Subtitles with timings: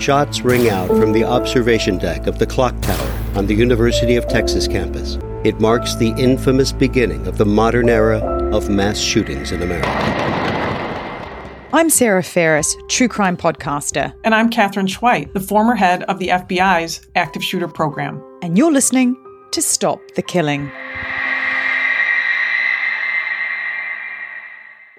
[0.00, 4.26] shots ring out from the observation deck of the clock tower on the University of
[4.28, 5.18] Texas campus.
[5.44, 8.18] It marks the infamous beginning of the modern era
[8.52, 9.88] of mass shootings in America.
[11.72, 14.14] I'm Sarah Ferris, true crime podcaster.
[14.24, 18.22] And I'm Katherine Schweit, the former head of the FBI's active shooter program.
[18.42, 19.16] And you're listening
[19.52, 20.70] to Stop the Killing.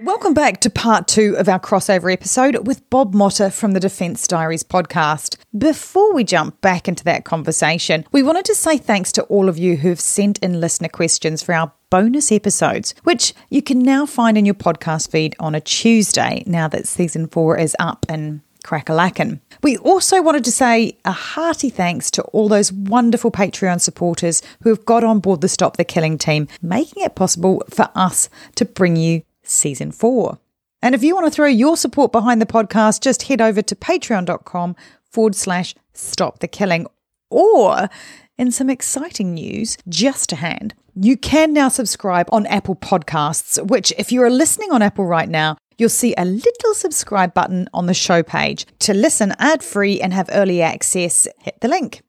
[0.01, 4.29] Welcome back to part two of our crossover episode with Bob Motta from the Defense
[4.29, 5.35] Diaries podcast.
[5.57, 9.57] Before we jump back into that conversation, we wanted to say thanks to all of
[9.57, 14.37] you who've sent in listener questions for our bonus episodes, which you can now find
[14.37, 19.41] in your podcast feed on a Tuesday now that season four is up and crackalackin.
[19.63, 24.69] We also wanted to say a hearty thanks to all those wonderful Patreon supporters who
[24.69, 28.63] have got on board the Stop the Killing team, making it possible for us to
[28.63, 30.39] bring you season four.
[30.81, 33.75] And if you want to throw your support behind the podcast, just head over to
[33.75, 34.75] patreon.com
[35.11, 36.87] forward slash stop the killing.
[37.29, 37.89] Or,
[38.37, 43.93] in some exciting news, just to hand, you can now subscribe on Apple Podcasts, which,
[43.97, 47.85] if you are listening on Apple right now, you'll see a little subscribe button on
[47.85, 48.65] the show page.
[48.79, 52.01] To listen ad free and have early access, hit the link.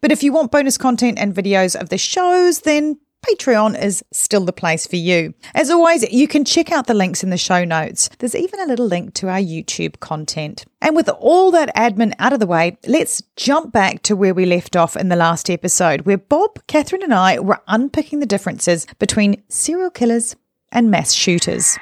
[0.00, 4.44] But if you want bonus content and videos of the shows, then Patreon is still
[4.44, 5.34] the place for you.
[5.54, 8.08] As always, you can check out the links in the show notes.
[8.18, 10.64] There's even a little link to our YouTube content.
[10.80, 14.46] And with all that admin out of the way, let's jump back to where we
[14.46, 18.86] left off in the last episode, where Bob, Katherine, and I were unpicking the differences
[18.98, 20.36] between serial killers
[20.70, 21.78] and mass shooters.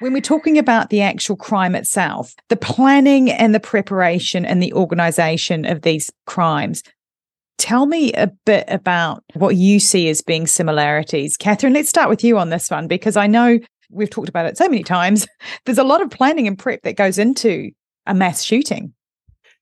[0.00, 4.72] When we're talking about the actual crime itself, the planning and the preparation and the
[4.72, 6.84] organization of these crimes,
[7.58, 11.36] tell me a bit about what you see as being similarities.
[11.36, 13.58] Katherine, let's start with you on this one because I know
[13.90, 15.26] we've talked about it so many times.
[15.64, 17.72] There's a lot of planning and prep that goes into
[18.06, 18.94] a mass shooting.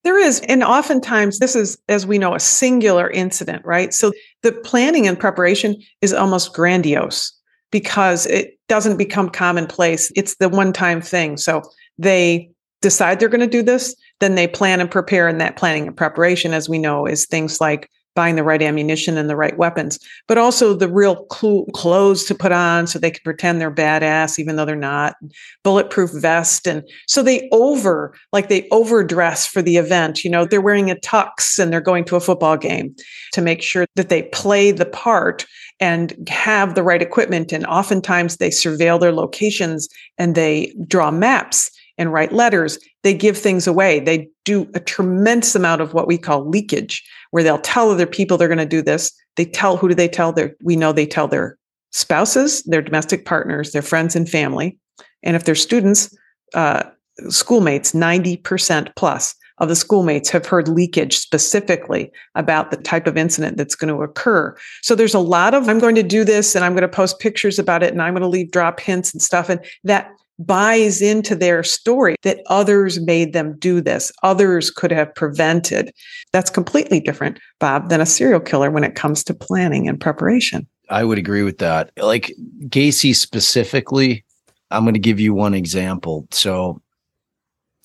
[0.04, 0.40] There is.
[0.40, 3.92] And oftentimes, this is, as we know, a singular incident, right?
[3.92, 7.35] So the planning and preparation is almost grandiose
[7.76, 10.10] because it doesn't become commonplace.
[10.16, 11.36] It's the one time thing.
[11.36, 11.60] So
[11.98, 12.50] they
[12.80, 15.28] decide they're going to do this, then they plan and prepare.
[15.28, 19.16] And that planning and preparation, as we know, is things like buying the right ammunition
[19.16, 23.10] and the right weapons, but also the real cl- clothes to put on so they
[23.12, 25.14] can pretend they're badass, even though they're not,
[25.62, 26.66] bulletproof vest.
[26.66, 30.24] And so they over, like they overdress for the event.
[30.24, 32.96] You know, they're wearing a tux and they're going to a football game
[33.34, 35.46] to make sure that they play the part
[35.78, 37.52] and have the right equipment.
[37.52, 39.88] And oftentimes they surveil their locations
[40.18, 42.78] and they draw maps and write letters.
[43.02, 44.00] They give things away.
[44.00, 48.36] They do a tremendous amount of what we call leakage, where they'll tell other people
[48.36, 49.12] they're going to do this.
[49.36, 51.58] They tell who do they tell their we know they tell their
[51.92, 54.78] spouses, their domestic partners, their friends and family.
[55.22, 56.14] And if they're students,
[56.54, 56.84] uh,
[57.28, 63.56] schoolmates, 90% plus of the schoolmates have heard leakage specifically about the type of incident
[63.56, 64.54] that's going to occur.
[64.82, 67.20] So there's a lot of, I'm going to do this and I'm going to post
[67.20, 69.48] pictures about it and I'm going to leave drop hints and stuff.
[69.48, 75.14] And that buys into their story that others made them do this, others could have
[75.14, 75.92] prevented.
[76.32, 80.66] That's completely different, Bob, than a serial killer when it comes to planning and preparation.
[80.88, 81.90] I would agree with that.
[81.96, 82.32] Like
[82.64, 84.24] Gacy specifically,
[84.70, 86.26] I'm going to give you one example.
[86.30, 86.80] So,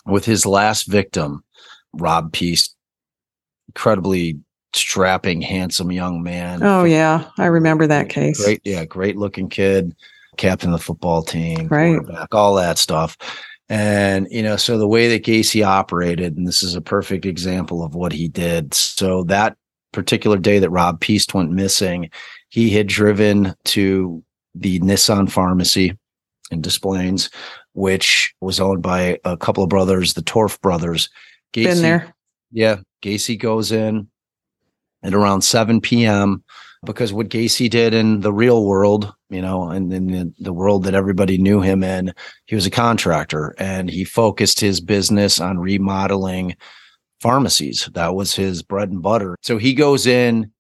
[0.06, 1.44] with his last victim,
[1.94, 2.76] Rob Piest,
[3.70, 4.40] incredibly
[4.74, 6.64] strapping, handsome young man.
[6.64, 8.44] Oh yeah, I remember that case.
[8.44, 9.96] Great, yeah, great looking kid,
[10.38, 12.00] captain of the football team, right,
[12.32, 13.18] all that stuff.
[13.70, 17.84] And you know, so the way that Gacy operated, and this is a perfect example
[17.84, 18.74] of what he did.
[18.74, 19.56] So that
[19.94, 22.10] particular day that Rob Piest went missing,
[22.50, 24.24] he had driven to
[24.56, 25.98] the Nisson pharmacy
[26.52, 27.30] in Des Plaines,
[27.74, 31.10] which was owned by a couple of brothers, the Torf brothers
[31.54, 32.14] Gacy, Been there.
[32.52, 32.78] Yeah.
[33.02, 34.08] Gacy goes in
[35.04, 36.44] at around 7 p.m.
[36.84, 40.84] because what Gacy did in the real world, you know, and in the, the world
[40.84, 42.14] that everybody knew him in,
[42.46, 46.56] he was a contractor and he focused his business on remodeling
[47.20, 47.88] pharmacies.
[47.94, 49.38] That was his bread and butter.
[49.44, 50.52] So he goes in,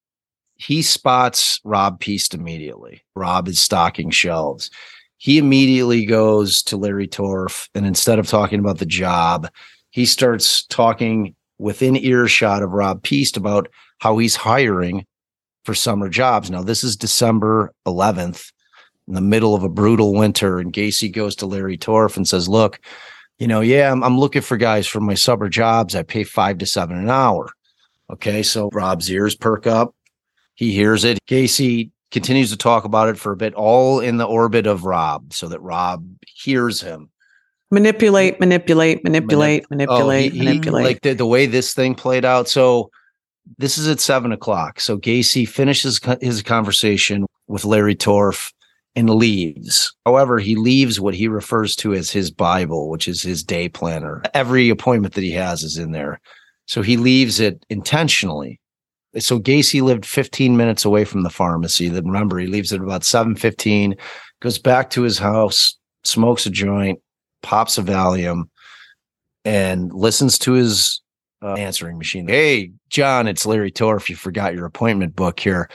[0.55, 3.01] he spots Rob Piest immediately.
[3.15, 4.69] Rob is stocking shelves.
[5.17, 7.67] he immediately goes to Larry Torf.
[7.75, 9.49] And instead of talking about the job,
[9.91, 13.69] he starts talking within earshot of Rob Piest about
[13.99, 15.05] how he's hiring
[15.63, 16.49] for summer jobs.
[16.49, 18.51] Now, this is December 11th
[19.07, 20.59] in the middle of a brutal winter.
[20.59, 22.79] And Gacy goes to Larry Torf and says, Look,
[23.39, 25.95] you know, yeah, I'm, I'm looking for guys for my summer jobs.
[25.95, 27.49] I pay five to seven an hour.
[28.09, 28.43] Okay.
[28.43, 29.95] So Rob's ears perk up.
[30.55, 31.19] He hears it.
[31.27, 35.33] Gacy continues to talk about it for a bit, all in the orbit of Rob,
[35.33, 37.09] so that Rob hears him.
[37.71, 40.83] Manipulate, manipulate, manipulate, Manip- manipulate, oh, he, manipulate.
[40.83, 42.49] He, like the, the way this thing played out.
[42.49, 42.91] So
[43.57, 44.79] this is at seven o'clock.
[44.79, 48.51] So Gacy finishes his conversation with Larry Torf
[48.95, 49.93] and leaves.
[50.05, 54.21] However, he leaves what he refers to as his Bible, which is his day planner.
[54.33, 56.19] Every appointment that he has is in there.
[56.67, 58.59] So he leaves it intentionally.
[59.17, 61.89] So Gacy lived 15 minutes away from the pharmacy.
[61.89, 63.95] Then remember, he leaves at about 7:15,
[64.39, 66.99] goes back to his house, smokes a joint,
[67.43, 68.49] pops a Valium,
[69.43, 71.00] and listens to his
[71.41, 72.27] uh, answering machine.
[72.27, 74.09] Hey, John, it's Larry Torf.
[74.09, 75.69] You forgot your appointment book here.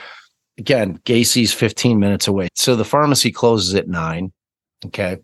[0.57, 2.49] Again, Gacy's 15 minutes away.
[2.55, 4.31] So the pharmacy closes at nine.
[4.85, 5.17] Okay.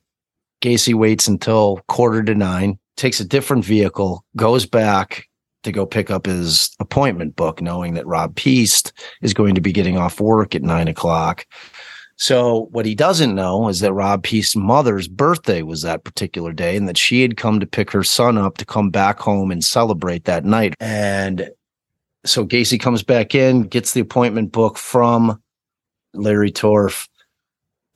[0.61, 5.27] Gacy waits until quarter to nine, takes a different vehicle, goes back
[5.63, 9.71] to go pick up his appointment book, knowing that Rob Piest is going to be
[9.71, 11.45] getting off work at nine o'clock.
[12.23, 16.77] So what he doesn't know is that Rob Piest's mother's birthday was that particular day
[16.77, 19.61] and that she had come to pick her son up to come back home and
[19.61, 20.73] celebrate that night.
[20.79, 21.49] And
[22.23, 25.43] so Gacy comes back in, gets the appointment book from
[26.13, 27.09] Larry Torf,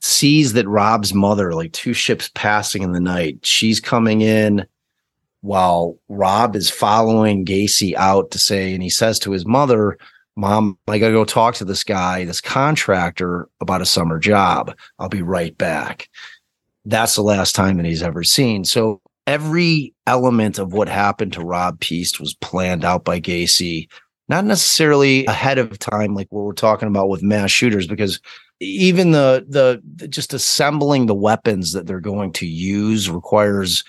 [0.00, 4.66] sees that Rob's mother, like two ships passing in the night, she's coming in
[5.40, 9.96] while Rob is following Gacy out to say, and he says to his mother,
[10.38, 14.72] Mom, I gotta go talk to this guy, this contractor about a summer job.
[15.00, 16.08] I'll be right back.
[16.84, 18.64] That's the last time that he's ever seen.
[18.64, 23.88] So every element of what happened to Rob Piest was planned out by Gacy,
[24.28, 28.20] not necessarily ahead of time, like what we're talking about with mass shooters, because
[28.60, 33.82] even the the just assembling the weapons that they're going to use requires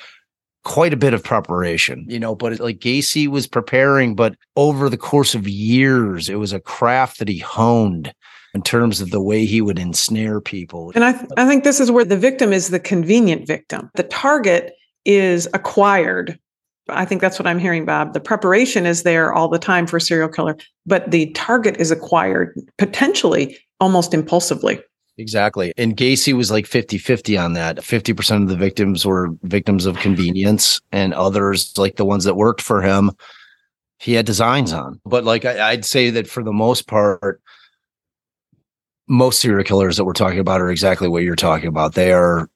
[0.70, 4.98] quite a bit of preparation, you know, but like Gacy was preparing, but over the
[4.98, 8.14] course of years, it was a craft that he honed
[8.54, 10.92] in terms of the way he would ensnare people.
[10.94, 13.90] And I, th- I think this is where the victim is the convenient victim.
[13.96, 14.74] The target
[15.06, 16.38] is acquired.
[16.88, 18.14] I think that's what I'm hearing, Bob.
[18.14, 20.56] The preparation is there all the time for a serial killer,
[20.86, 24.80] but the target is acquired potentially almost impulsively.
[25.20, 25.74] Exactly.
[25.78, 27.78] And Gacy was like 50 50 on that.
[27.78, 32.62] 50% of the victims were victims of convenience, and others, like the ones that worked
[32.62, 33.12] for him,
[33.98, 35.02] he had designs on.
[35.06, 37.42] But like I, would say that for the most part,
[39.10, 41.96] most serial killers that we're talking about are exactly what you're talking about.
[41.96, 42.50] They are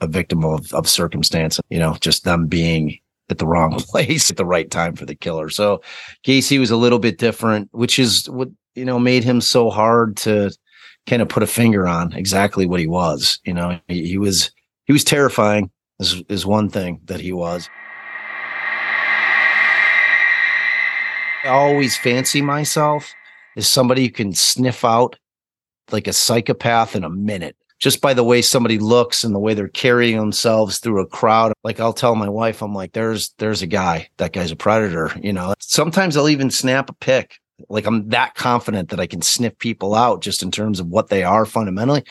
[0.00, 3.00] a victim of, of circumstance, you know, just them being
[3.30, 5.50] at the wrong place at the right time for the killer.
[5.50, 5.82] So
[6.24, 10.16] Gacy was a little bit different, which is what, you know, made him so hard
[10.18, 10.52] to
[11.10, 13.40] kind of put a finger on exactly what he was.
[13.44, 14.52] You know, he, he was
[14.84, 15.70] he was terrifying.
[15.98, 17.68] Is is one thing that he was.
[21.44, 23.12] I always fancy myself
[23.56, 25.18] as somebody who can sniff out
[25.90, 29.54] like a psychopath in a minute just by the way somebody looks and the way
[29.54, 33.62] they're carrying themselves through a crowd like i'll tell my wife i'm like there's there's
[33.62, 37.86] a guy that guy's a predator you know sometimes i'll even snap a pic like
[37.86, 41.22] I'm that confident that I can sniff people out just in terms of what they
[41.22, 42.04] are fundamentally.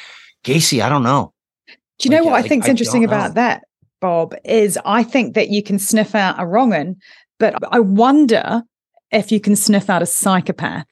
[0.44, 1.34] Gacy, I don't know.
[1.68, 3.64] Do you like, know what I, I think's I interesting about that,
[4.00, 4.36] Bob?
[4.46, 6.96] Is I think that you can sniff out a wrong'un,
[7.40, 8.64] but I wonder
[9.12, 10.86] if you can sniff out a psychopath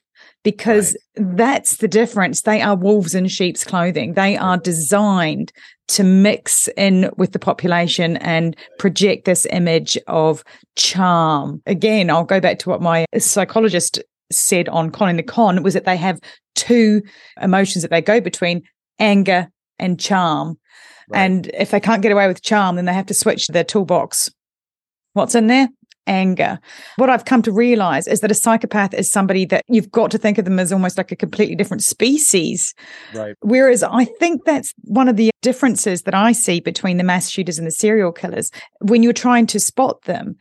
[0.43, 1.37] because right.
[1.37, 2.41] that's the difference.
[2.41, 4.13] They are wolves in sheep's clothing.
[4.13, 5.51] They are designed
[5.89, 10.43] to mix in with the population and project this image of
[10.75, 11.61] charm.
[11.65, 15.73] Again, I'll go back to what my psychologist said on Con in the Con was
[15.73, 16.19] that they have
[16.55, 17.01] two
[17.41, 18.63] emotions that they go between
[18.99, 19.47] anger
[19.79, 20.57] and charm.
[21.09, 21.19] Right.
[21.19, 24.29] And if they can't get away with charm, then they have to switch their toolbox.
[25.13, 25.69] What's in there?
[26.05, 26.59] Anger.
[26.95, 30.17] What I've come to realize is that a psychopath is somebody that you've got to
[30.17, 32.73] think of them as almost like a completely different species.
[33.13, 33.35] Right.
[33.41, 37.57] Whereas I think that's one of the differences that I see between the mass shooters
[37.57, 40.35] and the serial killers when you're trying to spot them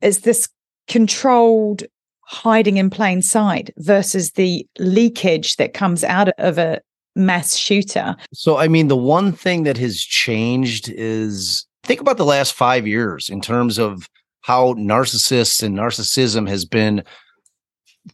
[0.00, 0.48] is this
[0.88, 1.84] controlled
[2.32, 6.80] hiding in plain sight versus the leakage that comes out of a
[7.14, 8.16] mass shooter.
[8.32, 12.86] So, I mean, the one thing that has changed is think about the last five
[12.86, 14.08] years in terms of
[14.40, 17.04] how narcissists and narcissism has been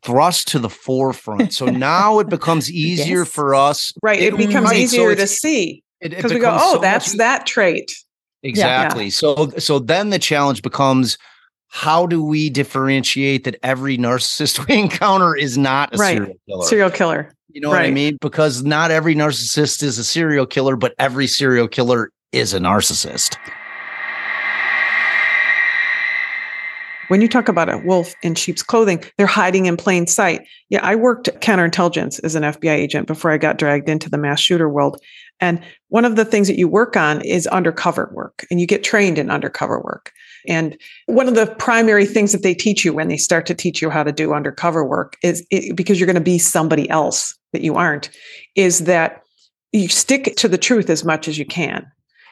[0.02, 1.54] thrust to the forefront.
[1.54, 3.28] So now it becomes easier yes.
[3.28, 3.92] for us.
[4.02, 4.20] Right.
[4.20, 4.78] It becomes right.
[4.78, 5.82] easier so to see.
[6.00, 7.90] Because we go, oh, so that's much- that trait.
[8.42, 9.04] Exactly.
[9.04, 9.10] Yeah.
[9.10, 11.18] So so then the challenge becomes
[11.68, 16.16] how do we differentiate that every narcissist we encounter is not a right.
[16.16, 16.64] serial killer?
[16.66, 17.34] Serial killer.
[17.48, 17.82] You know right.
[17.82, 18.18] what I mean?
[18.20, 23.36] Because not every narcissist is a serial killer, but every serial killer is a narcissist.
[27.08, 30.46] When you talk about a wolf in sheep's clothing, they're hiding in plain sight.
[30.68, 34.40] Yeah, I worked counterintelligence as an FBI agent before I got dragged into the mass
[34.40, 35.00] shooter world.
[35.40, 38.84] And one of the things that you work on is undercover work, and you get
[38.84, 40.12] trained in undercover work.
[40.48, 40.76] And
[41.06, 43.90] one of the primary things that they teach you when they start to teach you
[43.90, 47.62] how to do undercover work is it, because you're going to be somebody else that
[47.62, 48.10] you aren't,
[48.56, 49.22] is that
[49.72, 51.86] you stick to the truth as much as you can,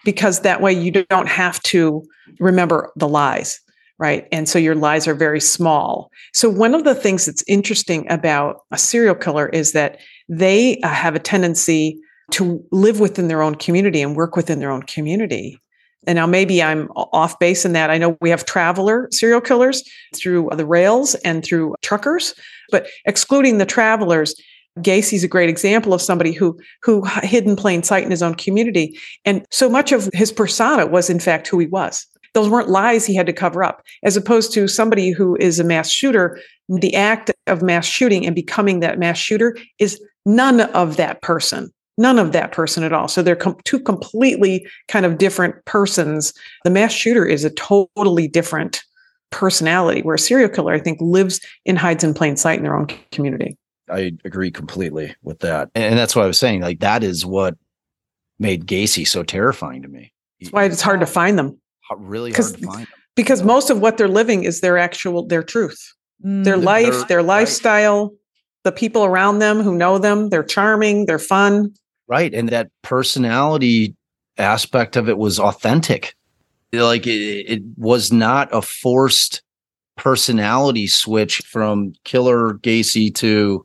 [0.04, 2.02] because that way you don't have to
[2.40, 3.60] remember the lies
[3.98, 4.26] right?
[4.30, 6.10] And so your lies are very small.
[6.34, 10.88] So, one of the things that's interesting about a serial killer is that they uh,
[10.88, 11.98] have a tendency
[12.32, 15.58] to live within their own community and work within their own community.
[16.06, 17.90] And now maybe I'm off base in that.
[17.90, 19.82] I know we have traveler serial killers
[20.14, 22.34] through the rails and through truckers,
[22.70, 24.34] but excluding the travelers,
[24.82, 28.34] Gacy's a great example of somebody who who hid in plain sight in his own
[28.34, 28.98] community.
[29.24, 32.06] And so much of his persona was in fact who he was.
[32.34, 35.64] Those weren't lies he had to cover up, as opposed to somebody who is a
[35.64, 36.38] mass shooter.
[36.68, 41.72] The act of mass shooting and becoming that mass shooter is none of that person
[41.98, 43.08] none of that person at all.
[43.08, 46.32] So they're com- two completely kind of different persons.
[46.64, 48.82] The mass shooter is a totally different
[49.30, 52.76] personality, where a serial killer, I think, lives and hides in plain sight in their
[52.76, 53.56] own community.
[53.90, 55.70] I agree completely with that.
[55.74, 56.60] And that's what I was saying.
[56.60, 57.56] Like, that is what
[58.38, 60.12] made Gacy so terrifying to me.
[60.40, 61.58] That's why it's hard to find them.
[61.96, 62.92] Really hard to find them.
[63.14, 67.22] Because most of what they're living is their actual, their truth, mm, their life, their
[67.22, 68.18] lifestyle, right.
[68.64, 70.28] the people around them who know them.
[70.28, 71.72] They're charming, they're fun.
[72.08, 72.32] Right.
[72.32, 73.94] And that personality
[74.38, 76.14] aspect of it was authentic.
[76.72, 79.42] Like it, it was not a forced
[79.96, 83.64] personality switch from killer Gacy to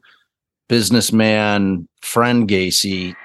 [0.69, 3.15] businessman friend Gacy.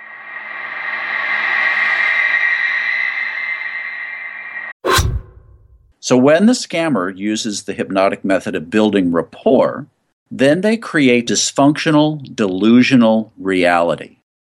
[6.01, 9.87] So when the scammer uses the hypnotic method of building rapport,
[10.31, 14.19] then they create dysfunctional, delusional reality.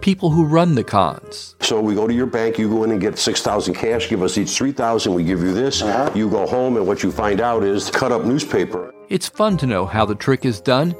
[0.00, 1.56] people who run the cons.
[1.60, 4.36] So we go to your bank, you go in and get 6,000 cash, give us
[4.36, 5.82] each 3,000, we give you this.
[5.82, 6.10] Uh-huh.
[6.14, 8.92] You go home and what you find out is cut up newspaper.
[9.08, 10.94] It's fun to know how the trick is done,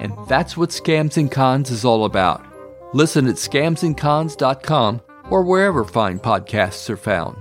[0.00, 2.44] and that's what Scams and Cons is all about.
[2.94, 7.36] Listen at scamsandcons.com or wherever fine podcasts are found.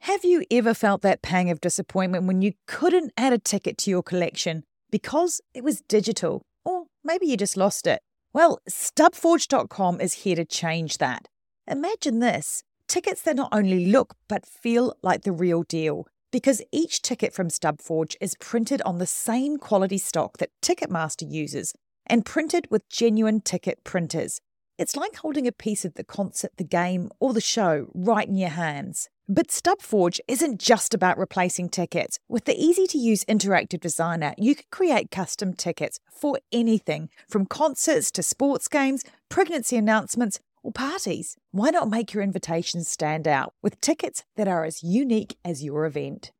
[0.00, 3.90] Have you ever felt that pang of disappointment when you couldn't add a ticket to
[3.90, 6.42] your collection because it was digital?
[6.64, 8.00] Or maybe you just lost it?
[8.34, 11.28] Well, stubforge.com is here to change that.
[11.68, 16.08] Imagine this tickets that not only look but feel like the real deal.
[16.32, 21.74] Because each ticket from Stubforge is printed on the same quality stock that Ticketmaster uses
[22.06, 24.40] and printed with genuine ticket printers.
[24.78, 28.36] It's like holding a piece of the concert, the game, or the show right in
[28.36, 29.08] your hands.
[29.26, 32.18] But StubForge isn't just about replacing tickets.
[32.28, 37.46] With the easy to use interactive designer, you can create custom tickets for anything from
[37.46, 41.36] concerts to sports games, pregnancy announcements, or parties.
[41.52, 45.86] Why not make your invitations stand out with tickets that are as unique as your
[45.86, 46.30] event?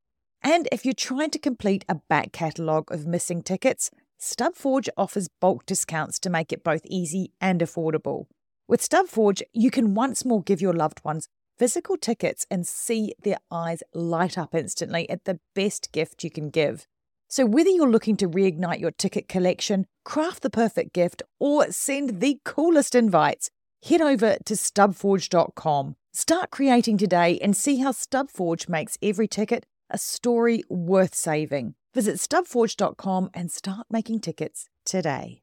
[0.42, 5.64] And if you're trying to complete a back catalogue of missing tickets, StubForge offers bulk
[5.64, 8.26] discounts to make it both easy and affordable.
[8.68, 13.38] With StubForge, you can once more give your loved ones physical tickets and see their
[13.50, 16.86] eyes light up instantly at the best gift you can give.
[17.28, 22.20] So, whether you're looking to reignite your ticket collection, craft the perfect gift, or send
[22.20, 23.50] the coolest invites,
[23.82, 25.96] head over to stubforge.com.
[26.12, 31.74] Start creating today and see how Stubforge makes every ticket a story worth saving.
[31.92, 35.42] Visit stubforge.com and start making tickets today.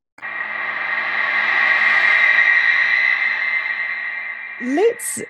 [4.62, 5.22] Let's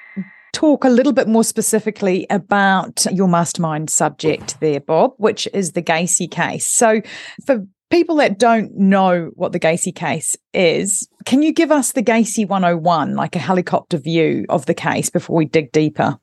[0.53, 5.81] talk a little bit more specifically about your mastermind subject there, Bob, which is the
[5.81, 6.67] Gacy case.
[6.67, 7.01] So,
[7.45, 12.03] for people that don't know what the Gacy case is, can you give us the
[12.03, 16.17] Gacy 101, like a helicopter view of the case before we dig deeper?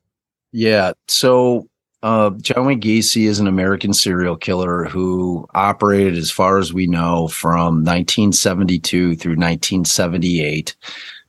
[0.52, 0.92] Yeah.
[1.06, 1.68] So
[2.02, 6.87] uh, John Wayne Gacy is an American serial killer who operated, as far as we
[6.87, 10.76] know, from 1972 through 1978.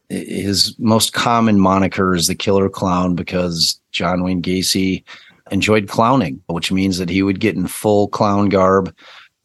[0.10, 5.04] His most common moniker is the killer clown because John Wayne Gacy
[5.52, 8.96] enjoyed clowning, which means that he would get in full clown garb,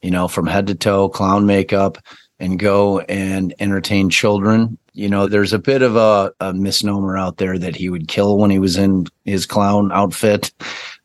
[0.03, 1.99] you know, from head to toe, clown makeup,
[2.39, 4.79] and go and entertain children.
[4.93, 8.39] You know, there's a bit of a, a misnomer out there that he would kill
[8.39, 10.53] when he was in his clown outfit.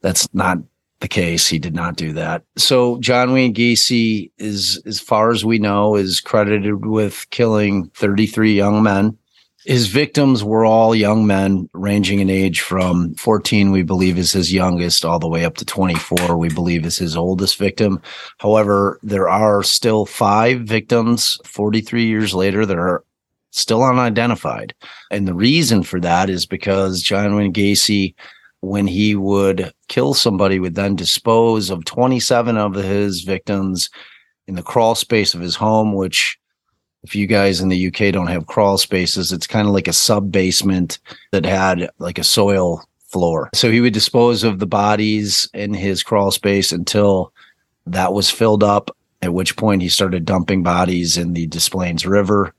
[0.01, 0.59] That's not
[0.99, 1.47] the case.
[1.47, 2.43] He did not do that.
[2.57, 8.53] So John Wayne Gacy is, as far as we know, is credited with killing 33
[8.53, 9.17] young men
[9.65, 14.53] his victims were all young men ranging in age from 14 we believe is his
[14.53, 18.01] youngest all the way up to 24 we believe is his oldest victim.
[18.37, 23.03] However there are still five victims 43 years later that are
[23.51, 24.73] still unidentified.
[25.11, 28.15] And the reason for that is because john wayne gacy
[28.61, 33.89] when he would kill somebody would then dispose of 27 of his victims
[34.47, 36.37] in the crawl space of his home which
[37.03, 39.93] if you guys in the UK don't have crawl spaces, it's kind of like a
[39.93, 40.99] sub basement
[41.31, 43.49] that had like a soil floor.
[43.53, 47.33] So he would dispose of the bodies in his crawl space until
[47.87, 52.05] that was filled up, at which point he started dumping bodies in the Des Plaines
[52.05, 52.53] River.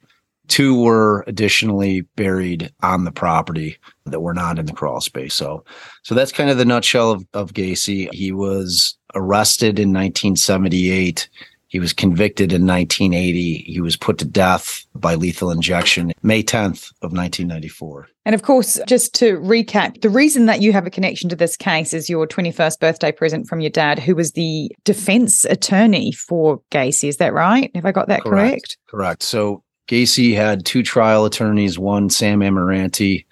[0.49, 5.35] Two were additionally buried on the property that were not in the crawl space.
[5.35, 5.65] So,
[6.03, 8.13] so that's kind of the nutshell of, of Gacy.
[8.13, 11.29] He was arrested in 1978
[11.71, 13.59] he was convicted in 1980.
[13.59, 18.09] He was put to death by lethal injection May 10th of 1994.
[18.25, 21.57] And of course, just to recap, the reason that you have a connection to this
[21.57, 26.61] case is your 21st birthday present from your dad, who was the defense attorney for
[26.73, 27.09] Gacy.
[27.09, 27.71] Is that right?
[27.77, 28.51] Have I got that correct?
[28.51, 28.79] Correct.
[28.89, 29.23] correct.
[29.23, 33.25] So Gacy had two trial attorneys, one Sam Amirante.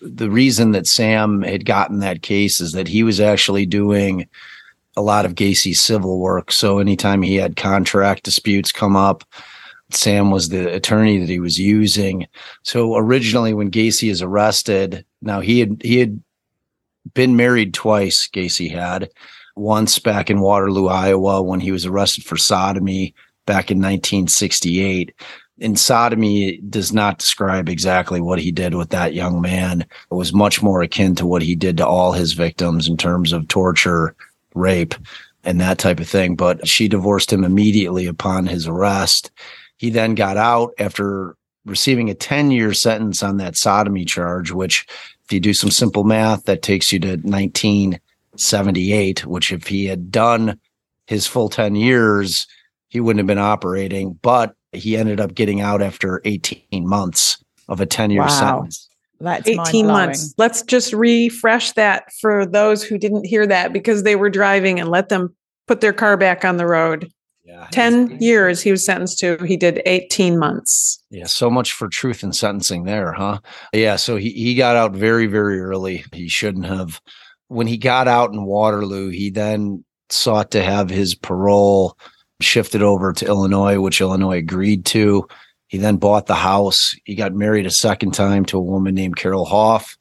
[0.00, 4.28] The reason that Sam had gotten that case is that he was actually doing
[4.96, 6.52] a lot of Gacy's civil work.
[6.52, 9.24] So anytime he had contract disputes come up,
[9.90, 12.26] Sam was the attorney that he was using.
[12.62, 16.22] So originally when Gacy is arrested, now he had he had
[17.12, 19.10] been married twice, Gacy had.
[19.56, 23.14] Once back in Waterloo, Iowa, when he was arrested for sodomy
[23.46, 25.14] back in 1968.
[25.58, 29.82] In sodomy does not describe exactly what he did with that young man.
[29.82, 33.32] It was much more akin to what he did to all his victims in terms
[33.32, 34.16] of torture,
[34.54, 34.94] rape
[35.44, 36.36] and that type of thing.
[36.36, 39.30] But she divorced him immediately upon his arrest.
[39.76, 44.86] He then got out after receiving a 10 year sentence on that sodomy charge, which,
[45.24, 50.10] if you do some simple math, that takes you to 1978, which, if he had
[50.10, 50.58] done
[51.06, 52.46] his full 10 years,
[52.88, 54.18] he wouldn't have been operating.
[54.22, 58.28] But he ended up getting out after 18 months of a 10 year wow.
[58.28, 58.88] sentence.
[59.20, 60.34] That's 18 months.
[60.36, 64.90] Let's just refresh that for those who didn't hear that because they were driving and
[64.90, 65.34] let them
[65.66, 67.10] put their car back on the road.
[67.44, 69.36] Yeah, 10 years he was sentenced to.
[69.44, 71.02] He did 18 months.
[71.10, 73.40] Yeah, so much for truth and sentencing there, huh?
[73.72, 76.04] Yeah, so he, he got out very, very early.
[76.12, 77.00] He shouldn't have.
[77.48, 81.98] When he got out in Waterloo, he then sought to have his parole
[82.40, 85.28] shifted over to Illinois, which Illinois agreed to.
[85.68, 86.94] He then bought the house.
[87.04, 89.96] He got married a second time to a woman named Carol Hoff.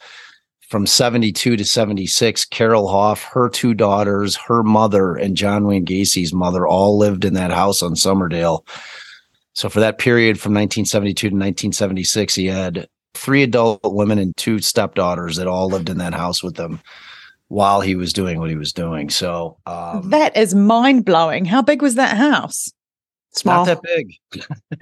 [0.69, 6.33] From 72 to 76, Carol Hoff, her two daughters, her mother, and John Wayne Gacy's
[6.33, 8.67] mother all lived in that house on Summerdale.
[9.53, 14.59] So for that period from 1972 to 1976, he had three adult women and two
[14.59, 16.79] stepdaughters that all lived in that house with him
[17.49, 19.11] while he was doing what he was doing.
[19.11, 21.45] So um, that is mind blowing.
[21.45, 22.73] How big was that house?
[23.35, 23.65] Small.
[23.65, 24.13] Not that big.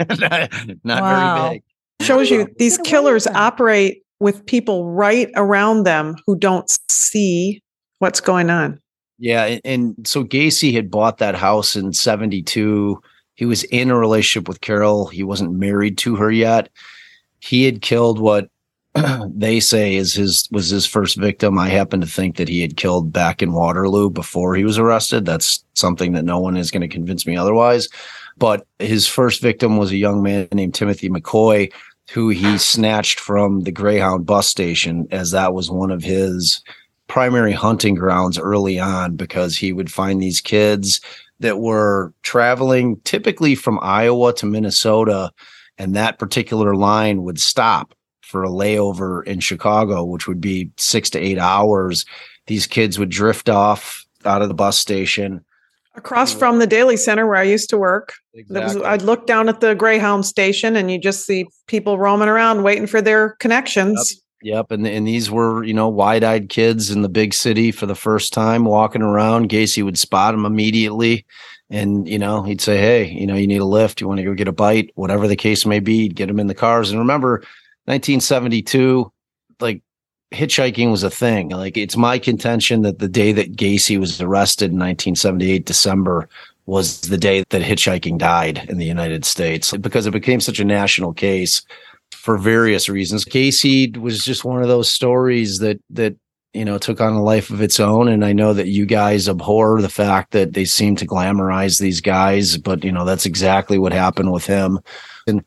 [0.19, 0.51] not,
[0.83, 1.41] not wow.
[1.41, 1.63] very big.
[2.05, 7.61] Shows you these killers operate with people right around them who don't see
[7.99, 8.79] what's going on.
[9.17, 9.45] Yeah.
[9.45, 13.01] And, and so Gacy had bought that house in 72.
[13.35, 15.07] He was in a relationship with Carol.
[15.07, 16.69] He wasn't married to her yet.
[17.39, 18.49] He had killed what
[19.29, 21.57] they say is his was his first victim.
[21.57, 25.25] I happen to think that he had killed back in Waterloo before he was arrested.
[25.25, 27.87] That's something that no one is going to convince me otherwise.
[28.37, 31.71] But his first victim was a young man named Timothy McCoy,
[32.11, 36.61] who he snatched from the Greyhound bus station, as that was one of his
[37.07, 41.01] primary hunting grounds early on, because he would find these kids
[41.39, 45.31] that were traveling typically from Iowa to Minnesota,
[45.77, 51.09] and that particular line would stop for a layover in Chicago, which would be six
[51.09, 52.05] to eight hours.
[52.47, 55.43] These kids would drift off out of the bus station
[55.95, 58.13] Across from the Daley Center where I used to work.
[58.33, 58.79] Exactly.
[58.79, 62.63] Was, I'd look down at the Greyhound station and you just see people roaming around
[62.63, 64.11] waiting for their connections.
[64.11, 64.21] Yep.
[64.43, 67.93] Yep, and and these were you know wide-eyed kids in the big city for the
[67.93, 69.49] first time walking around.
[69.49, 71.27] Gacy would spot them immediately,
[71.69, 74.01] and you know he'd say, "Hey, you know you need a lift.
[74.01, 76.39] You want to go get a bite, whatever the case may be." He'd get them
[76.39, 76.89] in the cars.
[76.89, 77.43] And remember,
[77.85, 79.11] 1972,
[79.59, 79.83] like
[80.31, 81.49] hitchhiking was a thing.
[81.49, 86.29] Like it's my contention that the day that Gacy was arrested in 1978 December
[86.65, 90.65] was the day that hitchhiking died in the United States because it became such a
[90.65, 91.61] national case
[92.11, 93.25] for various reasons.
[93.25, 96.15] Gacy was just one of those stories that that
[96.53, 99.27] you know took on a life of its own and I know that you guys
[99.27, 103.77] abhor the fact that they seem to glamorize these guys, but you know that's exactly
[103.77, 104.79] what happened with him.
[105.27, 105.43] And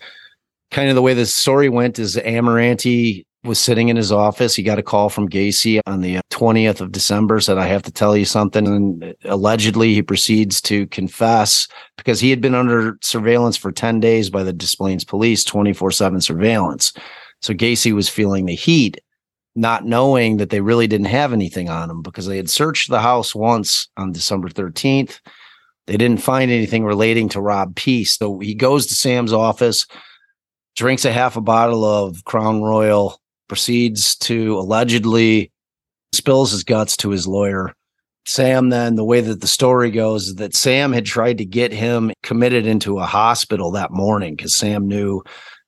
[0.71, 4.55] kind of the way the story went is Amirante was sitting in his office.
[4.55, 7.83] He got a call from Gacy on the uh, 20th of December, said, I have
[7.83, 8.67] to tell you something.
[8.67, 14.01] And uh, allegedly, he proceeds to confess because he had been under surveillance for 10
[14.01, 16.93] days by the Des Plaines police, 24 7 surveillance.
[17.43, 19.01] So Gacy was feeling the heat,
[19.55, 23.01] not knowing that they really didn't have anything on him because they had searched the
[23.01, 25.21] house once on December 13th.
[25.87, 28.19] They didn't find anything relating to Rob Piest.
[28.19, 29.87] So he goes to Sam's office,
[30.77, 35.53] drinks a half a bottle of Crown Royal proceeds to allegedly
[36.13, 37.75] spills his guts to his lawyer.
[38.27, 41.73] Sam, then the way that the story goes is that Sam had tried to get
[41.73, 45.23] him committed into a hospital that morning because Sam knew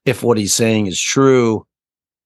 [0.06, 1.66] if what he's saying is true,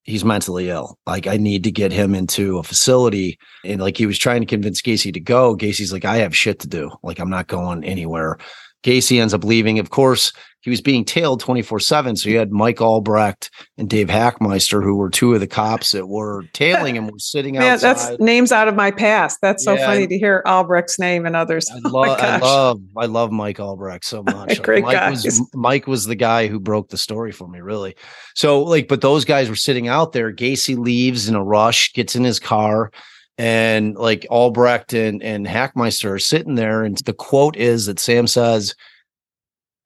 [0.03, 0.97] he's mentally ill.
[1.05, 3.37] Like I need to get him into a facility.
[3.65, 5.57] And like he was trying to convince Gacy to go.
[5.57, 6.91] Gacy's like, I have shit to do.
[7.03, 8.37] Like I'm not going anywhere.
[8.83, 9.79] Gacy ends up leaving.
[9.79, 12.15] Of course, he was being tailed 24 7.
[12.15, 16.07] So you had Mike Albrecht and Dave Hachmeister, who were two of the cops that
[16.07, 17.79] were tailing him, were sitting outside.
[17.79, 19.39] That's names out of my past.
[19.41, 21.69] That's so yeah, funny to hear Albrecht's name and others.
[21.69, 24.61] I, oh lo- oh I love, I love Mike Albrecht so much.
[24.61, 25.25] Great Mike guys.
[25.25, 27.95] was Mike was the guy who broke the story for me, really.
[28.35, 30.31] So, like, but those guys were sitting out there.
[30.31, 32.91] Gacy leaves in a rush, gets in his car
[33.37, 36.83] and like Albrecht and, and Hachmeister are sitting there.
[36.83, 38.75] And the quote is that Sam says,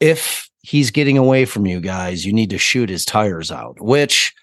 [0.01, 4.33] if he's getting away from you guys, you need to shoot his tires out, which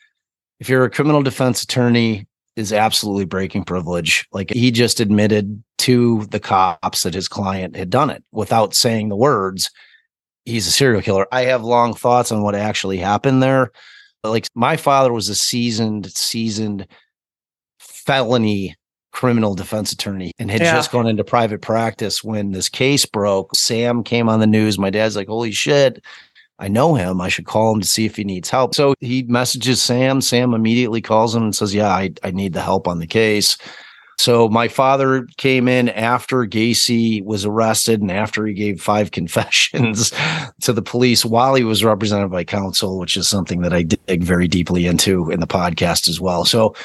[0.61, 4.27] if you're a criminal defense attorney is absolutely breaking privilege.
[4.33, 9.09] Like he just admitted to the cops that his client had done it without saying
[9.09, 9.71] the words.
[10.45, 11.27] He's a serial killer.
[11.33, 13.73] I have long thoughts on what actually happened there.
[14.23, 16.87] Like my father was a seasoned, seasoned
[17.81, 18.77] felony
[19.13, 20.75] criminal defense attorney and had yeah.
[20.75, 23.55] just gone into private practice when this case broke.
[23.55, 24.79] Sam came on the news.
[24.79, 26.03] My dad's like, holy shit.
[26.59, 27.21] I know him.
[27.21, 28.75] I should call him to see if he needs help.
[28.75, 30.21] So he messages Sam.
[30.21, 33.59] Sam immediately calls him and says, Yeah, I, I need the help on the case.
[34.19, 40.13] So my father came in after Gacy was arrested and after he gave five confessions
[40.61, 44.23] to the police while he was represented by counsel, which is something that I dig
[44.23, 46.45] very deeply into in the podcast as well.
[46.45, 46.77] So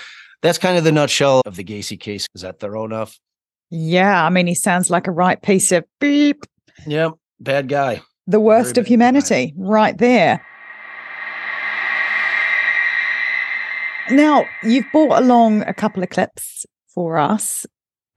[0.41, 2.28] that's kind of the nutshell of the Gacy case.
[2.36, 3.19] Is that thorough enough?
[3.69, 4.23] Yeah.
[4.26, 6.45] I mean, he sounds like a right piece of beep.
[6.86, 7.13] Yep.
[7.39, 8.02] Bad guy.
[8.28, 9.54] The worst Very of humanity, guy.
[9.58, 10.45] right there.
[14.10, 17.65] Now, you've brought along a couple of clips for us,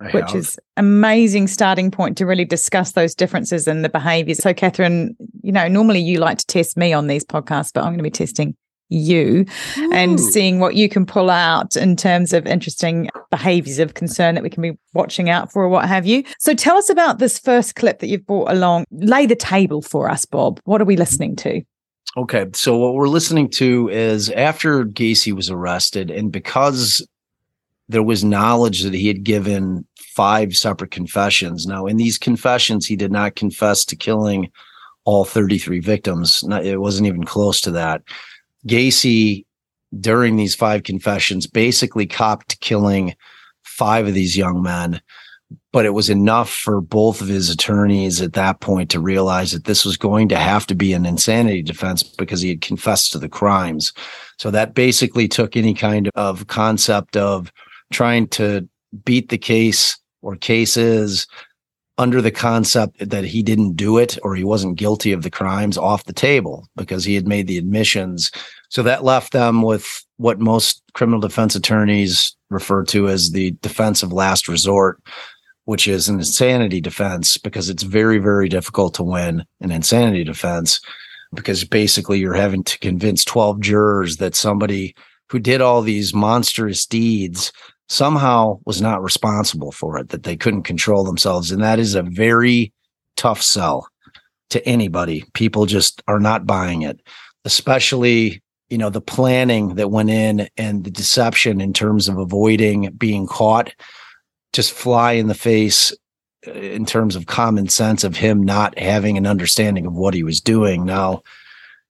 [0.01, 0.37] I which have.
[0.37, 4.39] is amazing starting point to really discuss those differences in the behaviors.
[4.39, 7.89] So, Katherine, you know, normally you like to test me on these podcasts, but I'm
[7.89, 8.55] going to be testing
[8.91, 9.47] you
[9.79, 9.93] Ooh.
[9.93, 14.45] and seeing what you can pull out in terms of interesting behaviors of concern that
[14.45, 16.25] we can be watching out for or what have you.
[16.39, 18.85] So tell us about this first clip that you've brought along.
[18.91, 20.61] Lay the table for us, Bob.
[20.65, 21.63] What are we listening to?
[22.17, 22.47] Okay.
[22.55, 27.07] So what we're listening to is after Gacy was arrested and because
[27.89, 31.67] there was knowledge that he had given five separate confessions.
[31.67, 34.51] Now, in these confessions, he did not confess to killing
[35.05, 36.45] all 33 victims.
[36.63, 38.03] it wasn't even close to that.
[38.67, 39.45] Gacy,
[39.99, 43.15] during these five confessions, basically copped killing
[43.63, 45.01] five of these young men.
[45.73, 49.65] But it was enough for both of his attorneys at that point to realize that
[49.65, 53.19] this was going to have to be an insanity defense because he had confessed to
[53.19, 53.93] the crimes.
[54.39, 57.53] So that basically took any kind of concept of
[57.93, 58.69] trying to
[59.05, 61.27] beat the case or cases
[62.01, 65.77] under the concept that he didn't do it or he wasn't guilty of the crimes
[65.77, 68.31] off the table because he had made the admissions.
[68.71, 74.03] So that left them with what most criminal defense attorneys refer to as the defense
[74.03, 74.99] of last resort,
[75.67, 80.81] which is an insanity defense because it's very, very difficult to win an insanity defense
[81.35, 84.95] because basically you're having to convince 12 jurors that somebody
[85.29, 87.53] who did all these monstrous deeds
[87.91, 91.51] somehow was not responsible for it, that they couldn't control themselves.
[91.51, 92.73] And that is a very
[93.17, 93.89] tough sell
[94.51, 95.25] to anybody.
[95.35, 97.01] People just are not buying it,
[97.45, 102.89] especially you know the planning that went in and the deception in terms of avoiding
[102.93, 103.75] being caught
[104.53, 105.93] just fly in the face
[106.47, 110.23] uh, in terms of common sense of him not having an understanding of what he
[110.23, 111.21] was doing now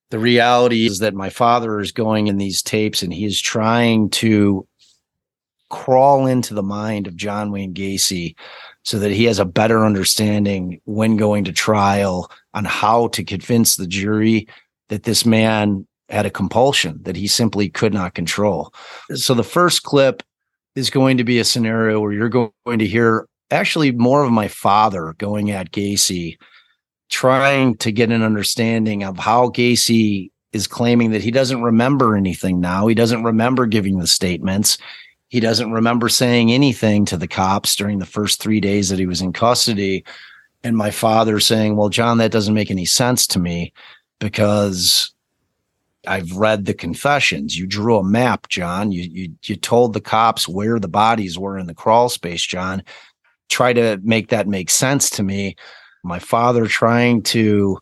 [0.09, 4.09] the reality is that my father is going in these tapes and he is trying
[4.09, 4.67] to
[5.71, 8.35] crawl into the mind of John Wayne Gacy
[8.83, 13.75] so that he has a better understanding when going to trial on how to convince
[13.75, 14.47] the jury
[14.89, 18.73] that this man had a compulsion that he simply could not control.
[19.13, 20.21] So the first clip
[20.75, 24.47] is going to be a scenario where you're going to hear actually more of my
[24.47, 26.37] father going at Gacy,
[27.09, 32.59] trying to get an understanding of how Gacy is claiming that he doesn't remember anything
[32.59, 32.87] now.
[32.87, 34.77] He doesn't remember giving the statements.
[35.31, 39.05] He doesn't remember saying anything to the cops during the first three days that he
[39.05, 40.03] was in custody.
[40.61, 43.71] And my father saying, Well, John, that doesn't make any sense to me
[44.19, 45.13] because
[46.05, 47.57] I've read the confessions.
[47.57, 48.91] You drew a map, John.
[48.91, 52.83] You you you told the cops where the bodies were in the crawl space, John.
[53.47, 55.55] Try to make that make sense to me.
[56.03, 57.79] My father trying to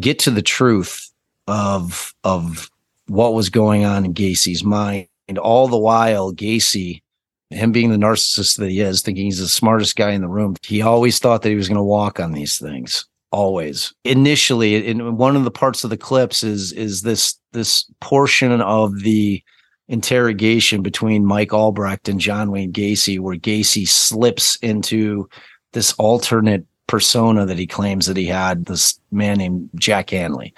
[0.00, 1.12] get to the truth
[1.46, 2.70] of of
[3.06, 5.08] what was going on in Gacy's mind.
[5.28, 7.02] And all the while, Gacy,
[7.50, 10.56] him being the narcissist that he is, thinking he's the smartest guy in the room,
[10.62, 15.18] he always thought that he was going to walk on these things always initially in
[15.18, 19.42] one of the parts of the clips is is this this portion of the
[19.88, 25.28] interrogation between Mike Albrecht and John Wayne Gacy where Gacy slips into
[25.72, 30.54] this alternate persona that he claims that he had this man named Jack Hanley.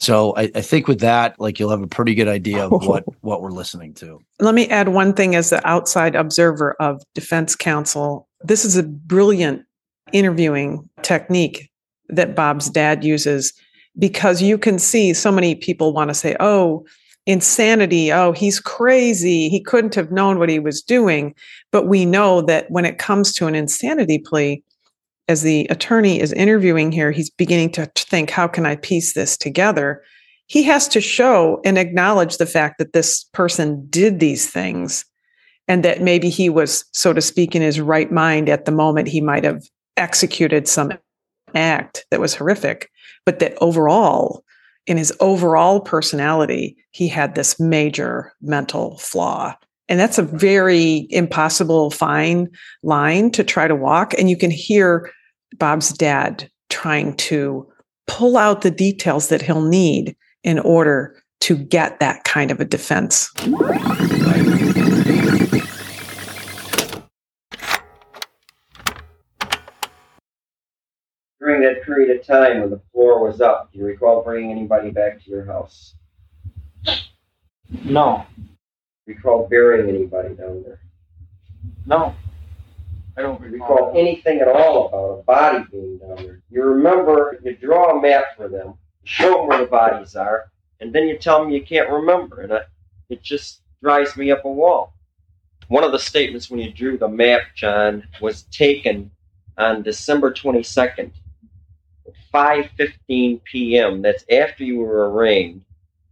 [0.00, 2.78] So I, I, think with that, like you'll have a pretty good idea of oh.
[2.78, 4.18] what what we're listening to.
[4.38, 8.26] Let me add one thing as the outside observer of defense counsel.
[8.42, 9.62] This is a brilliant
[10.12, 11.70] interviewing technique
[12.08, 13.52] that Bob's dad uses
[13.98, 16.84] because you can see so many people want to say, oh,
[17.26, 18.12] insanity.
[18.12, 19.48] Oh, he's crazy.
[19.48, 21.34] He couldn't have known what he was doing.
[21.70, 24.62] But we know that when it comes to an insanity plea,
[25.30, 29.36] as the attorney is interviewing here, he's beginning to think, how can I piece this
[29.36, 30.02] together?
[30.46, 35.04] He has to show and acknowledge the fact that this person did these things
[35.68, 39.06] and that maybe he was, so to speak, in his right mind at the moment
[39.06, 39.62] he might have
[39.96, 40.90] executed some
[41.54, 42.90] act that was horrific,
[43.24, 44.42] but that overall,
[44.88, 49.54] in his overall personality, he had this major mental flaw.
[49.88, 52.48] And that's a very impossible fine
[52.82, 54.12] line to try to walk.
[54.18, 55.12] And you can hear
[55.58, 57.66] Bob's dad trying to
[58.06, 62.64] pull out the details that he'll need in order to get that kind of a
[62.64, 63.30] defense.
[71.40, 74.90] during that period of time when the floor was up, do you recall bringing anybody
[74.90, 75.94] back to your house?
[77.84, 78.24] No.
[79.06, 80.80] Recall burying anybody down there?
[81.86, 82.14] No.
[83.16, 83.92] I don't recall.
[83.96, 86.42] anything at all about a body being down there.
[86.50, 90.92] You remember, you draw a map for them, show them where the bodies are, and
[90.92, 92.52] then you tell them you can't remember, and
[93.08, 94.94] it just drives me up a wall.
[95.68, 99.10] One of the statements when you drew the map, John, was taken
[99.56, 101.12] on December 22nd,
[102.32, 104.02] 5:15 p.m.
[104.02, 105.64] That's after you were arraigned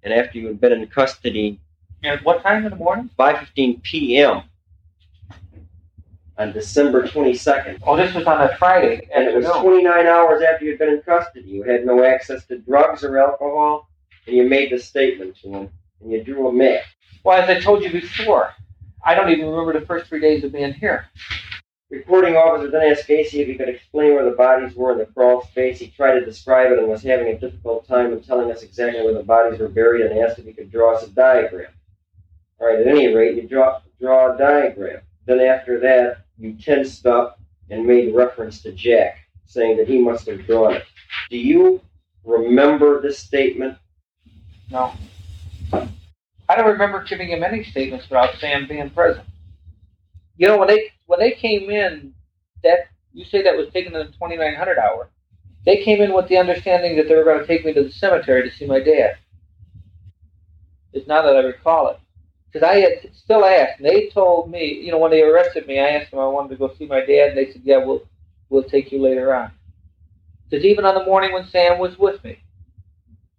[0.03, 1.61] and after you had been in custody.
[2.05, 3.11] At what time in the morning?
[3.19, 4.43] 5:15 p.m.
[6.39, 7.81] on December 22nd.
[7.83, 9.09] Oh, this was on a Friday.
[9.15, 11.49] And it was 29 hours after you had been in custody.
[11.49, 13.91] You had no access to drugs or alcohol,
[14.27, 15.71] and you made the statement to him,
[16.01, 16.83] and you drew a map.
[17.25, 18.53] Well, as I told you before,
[19.05, 21.07] I don't even remember the first three days of being here.
[21.91, 25.07] Reporting officer then asked Gacy if he could explain where the bodies were in the
[25.07, 25.79] crawl space.
[25.79, 29.03] He tried to describe it and was having a difficult time in telling us exactly
[29.03, 31.73] where the bodies were buried and asked if he could draw us a diagram.
[32.61, 35.01] All right, at any rate, you draw, draw a diagram.
[35.29, 37.39] Then after that, you tensed up
[37.69, 40.85] and made reference to Jack, saying that he must have drawn it.
[41.29, 41.83] Do you
[42.25, 43.77] remember this statement?
[44.71, 44.95] No.
[45.71, 49.27] I don't remember giving him any statements about Sam being present.
[50.39, 52.15] You know, when they when they came in,
[52.63, 55.11] that you say that was taken in the 2900 hour.
[55.67, 57.93] They came in with the understanding that they were going to take me to the
[57.93, 59.19] cemetery to see my dad.
[60.95, 61.99] It's now that I recall it.
[62.51, 65.79] Because I had still asked, and they told me, you know, when they arrested me,
[65.79, 68.03] I asked them I wanted to go see my dad, and they said, yeah, we'll,
[68.49, 69.51] we'll take you later on.
[70.49, 72.39] Because even on the morning when Sam was with me.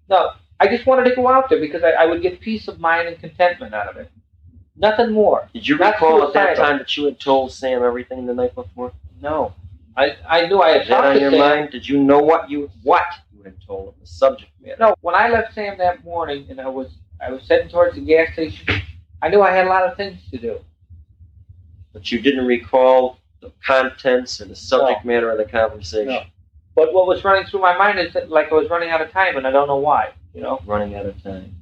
[0.09, 2.79] No, I just wanted to go out there because I, I would get peace of
[2.79, 4.11] mind and contentment out of it.
[4.75, 5.49] Nothing more.
[5.53, 8.55] Did you Not recall at that time that you had told Sam everything the night
[8.55, 8.93] before?
[9.21, 9.53] No.
[9.97, 11.39] I, I knew I had Is that on your Sam.
[11.39, 11.71] mind?
[11.71, 13.03] Did you know what you what
[13.35, 13.93] you had told him?
[13.99, 14.77] The subject matter.
[14.79, 16.91] No, when I left Sam that morning and I was
[17.21, 18.81] I was heading towards the gas station,
[19.21, 20.59] I knew I had a lot of things to do.
[21.93, 26.07] But you didn't recall the contents or the subject matter of the conversation.
[26.07, 26.23] No.
[26.75, 29.11] But what was running through my mind is that like I was running out of
[29.11, 30.13] time and I don't know why.
[30.33, 30.59] You know?
[30.65, 31.61] Running out of time.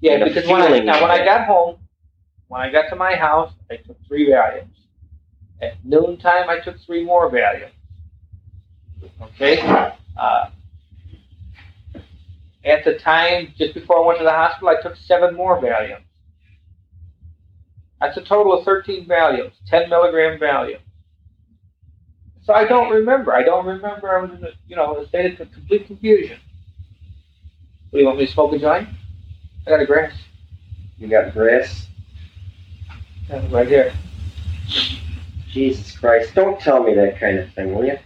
[0.00, 1.78] Yeah, And because when I now when I got home,
[2.48, 4.68] when I got to my house, I took three Valiums.
[5.60, 7.70] At noontime, I took three more Valiums.
[9.22, 9.60] Okay.
[10.16, 10.50] Uh,
[12.64, 16.02] at the time, just before I went to the hospital, I took seven more Valiums.
[18.00, 20.80] That's a total of 13 Valiums, 10 milligram Valium.
[22.44, 23.34] So I don't remember.
[23.34, 24.16] I don't remember.
[24.16, 26.38] I was in a, you know, in a state of complete confusion.
[27.90, 28.88] What do you want me to smoke a joint?
[29.66, 30.12] I got a grass.
[30.98, 31.88] You got grass?
[33.28, 33.92] Yeah, right here.
[35.50, 36.34] Jesus Christ.
[36.34, 37.98] Don't tell me that kind of thing, will you?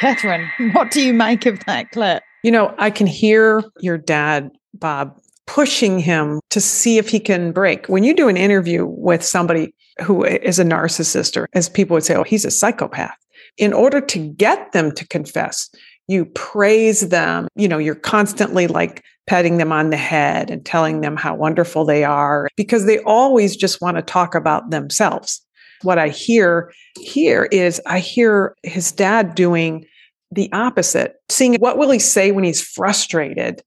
[0.00, 2.24] Katherine, what do you make of that clip?
[2.42, 5.20] You know, I can hear your dad, Bob,
[5.52, 7.84] pushing him to see if he can break.
[7.86, 12.04] When you do an interview with somebody who is a narcissist, or as people would
[12.04, 13.18] say, oh, he's a psychopath,
[13.58, 15.68] in order to get them to confess,
[16.08, 17.48] you praise them.
[17.54, 21.84] You know, you're constantly like patting them on the head and telling them how wonderful
[21.84, 25.42] they are because they always just want to talk about themselves.
[25.82, 29.84] What I hear here is I hear his dad doing
[30.30, 33.62] the opposite, seeing what will he say when he's frustrated?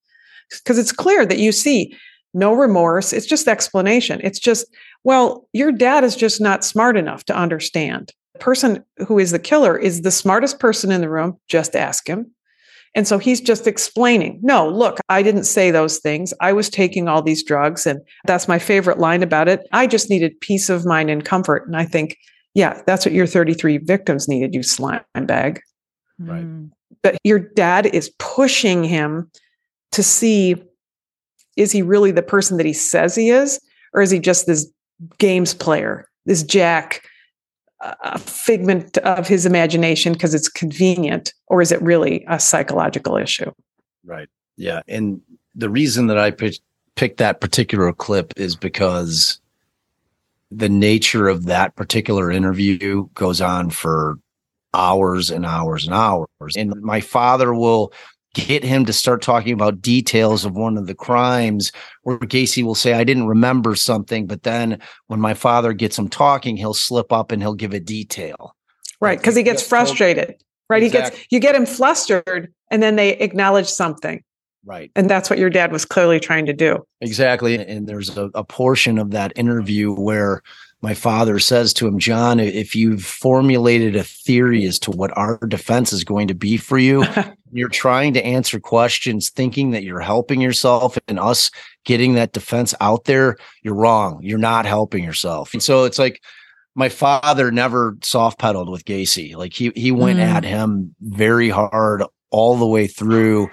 [0.50, 1.96] Because it's clear that you see
[2.34, 3.14] no remorse.
[3.14, 4.20] It's just explanation.
[4.24, 4.68] It's just,
[5.04, 8.12] well, your dad is just not smart enough to understand.
[8.34, 11.40] The person who is the killer is the smartest person in the room.
[11.48, 12.32] Just ask him.
[12.94, 16.34] And so he's just explaining, no, look, I didn't say those things.
[16.40, 17.86] I was taking all these drugs.
[17.86, 19.68] And that's my favorite line about it.
[19.74, 21.68] I just needed peace of mind and comfort.
[21.68, 22.18] And I think,
[22.54, 25.60] yeah, that's what your 33 victims needed, you slime bag.
[26.20, 26.44] Right.
[26.44, 26.72] Mm.
[27.04, 29.30] But your dad is pushing him
[29.96, 30.56] to see
[31.56, 33.60] is he really the person that he says he is?
[33.94, 34.68] Or is he just this
[35.18, 37.08] games player, this jack,
[37.82, 41.34] a figment of his imagination because it's convenient?
[41.48, 43.52] Or is it really a psychological issue?
[44.04, 44.28] Right.
[44.58, 44.82] Yeah.
[44.88, 45.22] And
[45.56, 46.60] the reason that I picked,
[46.96, 49.40] picked that particular clip is because
[50.52, 54.20] the nature of that particular interview goes on for
[54.74, 56.28] hours and hours and hours.
[56.58, 57.94] And my father will
[58.36, 61.72] get him to start talking about details of one of the crimes
[62.04, 64.28] where Gacy will say, I didn't remember something.
[64.28, 67.80] But then when my father gets him talking, he'll slip up and he'll give a
[67.80, 68.56] detail.
[69.00, 69.18] Right.
[69.18, 70.36] Because he gets frustrated.
[70.70, 70.84] Right.
[70.84, 74.24] He gets, you get him flustered and then they acknowledge something.
[74.66, 74.92] Right.
[74.96, 76.86] And that's what your dad was clearly trying to do.
[77.00, 77.56] Exactly.
[77.56, 80.42] And there's a, a portion of that interview where
[80.82, 85.38] my father says to him, John, if you've formulated a theory as to what our
[85.48, 87.04] defense is going to be for you,
[87.52, 91.50] you're trying to answer questions thinking that you're helping yourself and us
[91.86, 94.20] getting that defense out there, you're wrong.
[94.22, 95.54] You're not helping yourself.
[95.54, 96.22] And so it's like
[96.76, 99.36] my father never soft pedaled with Gacy.
[99.36, 100.24] Like he he went Mm.
[100.24, 103.50] at him very hard all the way through.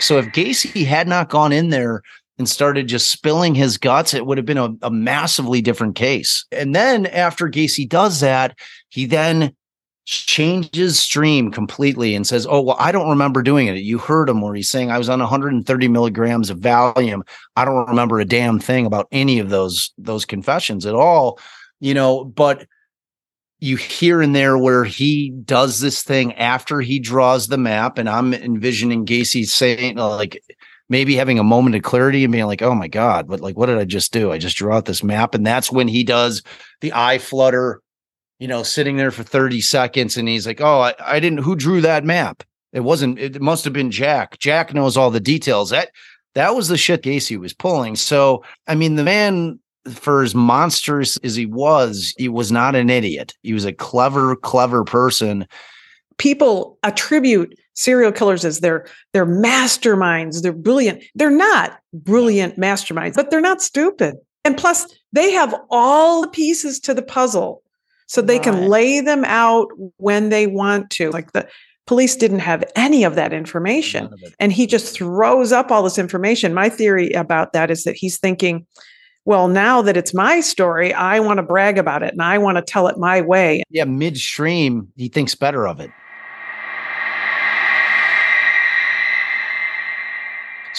[0.00, 2.02] So if Gacy had not gone in there
[2.38, 6.44] and started just spilling his guts, it would have been a, a massively different case.
[6.50, 9.54] And then after Gacy does that, he then
[10.04, 13.76] changes stream completely and says, Oh, well, I don't remember doing it.
[13.76, 17.22] You heard him where he's saying I was on 130 milligrams of Valium.
[17.56, 21.38] I don't remember a damn thing about any of those those confessions at all.
[21.80, 22.66] You know, but
[23.60, 28.08] you hear in there where he does this thing after he draws the map, and
[28.08, 30.42] I'm envisioning Gacy saying like
[30.88, 33.66] maybe having a moment of clarity and being like, "Oh my god, but like, what
[33.66, 34.32] did I just do?
[34.32, 36.42] I just drew out this map," and that's when he does
[36.80, 37.80] the eye flutter,
[38.38, 41.38] you know, sitting there for 30 seconds, and he's like, "Oh, I, I didn't.
[41.38, 42.42] Who drew that map?
[42.72, 43.18] It wasn't.
[43.18, 44.38] It must have been Jack.
[44.38, 45.70] Jack knows all the details.
[45.70, 45.90] That
[46.34, 47.96] that was the shit Gacy was pulling.
[47.96, 49.58] So, I mean, the man."
[49.90, 53.34] For as monstrous as he was, he was not an idiot.
[53.42, 55.44] He was a clever, clever person.
[56.18, 61.02] People attribute serial killers as their they're masterminds, they're brilliant.
[61.14, 64.16] They're not brilliant masterminds, but they're not stupid.
[64.44, 67.62] And plus, they have all the pieces to the puzzle.
[68.06, 71.10] So they can lay them out when they want to.
[71.10, 71.48] Like the
[71.86, 74.10] police didn't have any of that information.
[74.38, 76.52] And he just throws up all this information.
[76.52, 78.66] My theory about that is that he's thinking,
[79.24, 82.58] well, now that it's my story, I want to brag about it and I want
[82.58, 83.62] to tell it my way.
[83.70, 85.90] Yeah, midstream, he thinks better of it.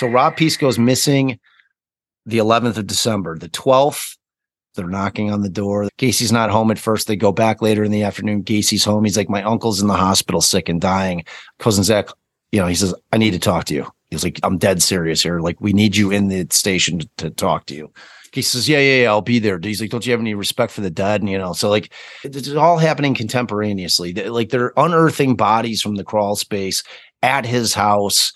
[0.03, 1.39] So Rob Piest goes missing
[2.25, 3.37] the 11th of December.
[3.37, 4.17] The 12th,
[4.75, 5.87] they're knocking on the door.
[5.97, 7.07] Gacy's not home at first.
[7.07, 8.41] They go back later in the afternoon.
[8.41, 9.05] Gacy's home.
[9.05, 11.23] He's like, My uncle's in the hospital, sick and dying.
[11.59, 12.09] Cousin Zach,
[12.51, 13.89] you know, he says, I need to talk to you.
[14.09, 15.39] He's like, I'm dead serious here.
[15.39, 17.89] Like, we need you in the station to, to talk to you.
[18.33, 19.57] He says, Yeah, yeah, yeah, I'll be there.
[19.63, 21.21] He's like, Don't you have any respect for the dead?
[21.21, 21.93] And, you know, so like
[22.25, 24.13] it's all happening contemporaneously.
[24.15, 26.83] Like they're unearthing bodies from the crawl space
[27.21, 28.33] at his house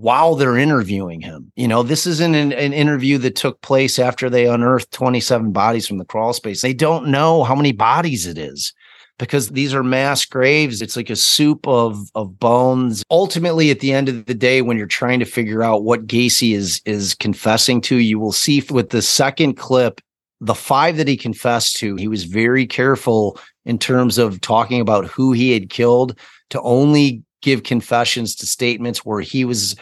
[0.00, 1.52] while they're interviewing him.
[1.56, 5.86] You know, this isn't an, an, interview that took place after they unearthed 27 bodies
[5.86, 6.62] from the crawl space.
[6.62, 8.72] They don't know how many bodies it is
[9.18, 10.82] because these are mass graves.
[10.82, 13.02] It's like a soup of of bones.
[13.10, 16.54] Ultimately, at the end of the day, when you're trying to figure out what Gacy
[16.54, 20.00] is is confessing to, you will see with the second clip,
[20.40, 25.06] the five that he confessed to, he was very careful in terms of talking about
[25.06, 26.18] who he had killed
[26.50, 29.76] to only give confessions to statements where he was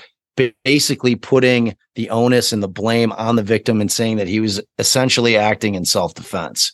[0.65, 4.61] basically putting the onus and the blame on the victim and saying that he was
[4.79, 6.73] essentially acting in self-defense.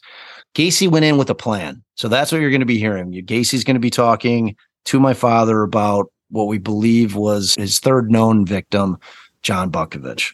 [0.55, 1.83] Gacy went in with a plan.
[1.97, 3.13] So that's what you're going to be hearing.
[3.13, 8.11] Gacy's going to be talking to my father about what we believe was his third
[8.11, 8.97] known victim,
[9.43, 10.33] John Butkovich.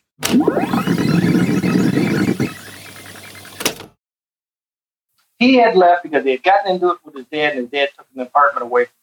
[5.41, 7.89] He had left because he had gotten into it with his dad, and his dad
[7.99, 8.95] took an apartment away from.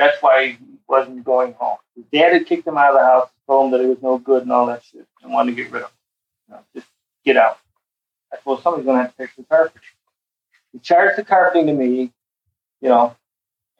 [0.00, 1.76] That's why he wasn't going home.
[1.94, 4.16] His dad had kicked him out of the house, told him that he was no
[4.16, 5.96] good and all that shit, and wanted to get rid of him.
[6.48, 6.86] You know, just
[7.22, 7.58] get out.
[8.32, 9.82] I suppose somebody's going to have to fix the carpet.
[10.72, 12.12] He charged the carpeting to me,
[12.80, 13.14] you know,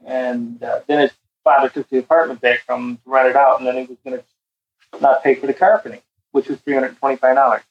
[0.05, 1.13] and uh, then his
[1.43, 3.97] father took the apartment back from him to rent it out, and then he was
[4.05, 6.03] going to not pay for the carpeting,
[6.33, 7.63] which was three hundred twenty-five dollars.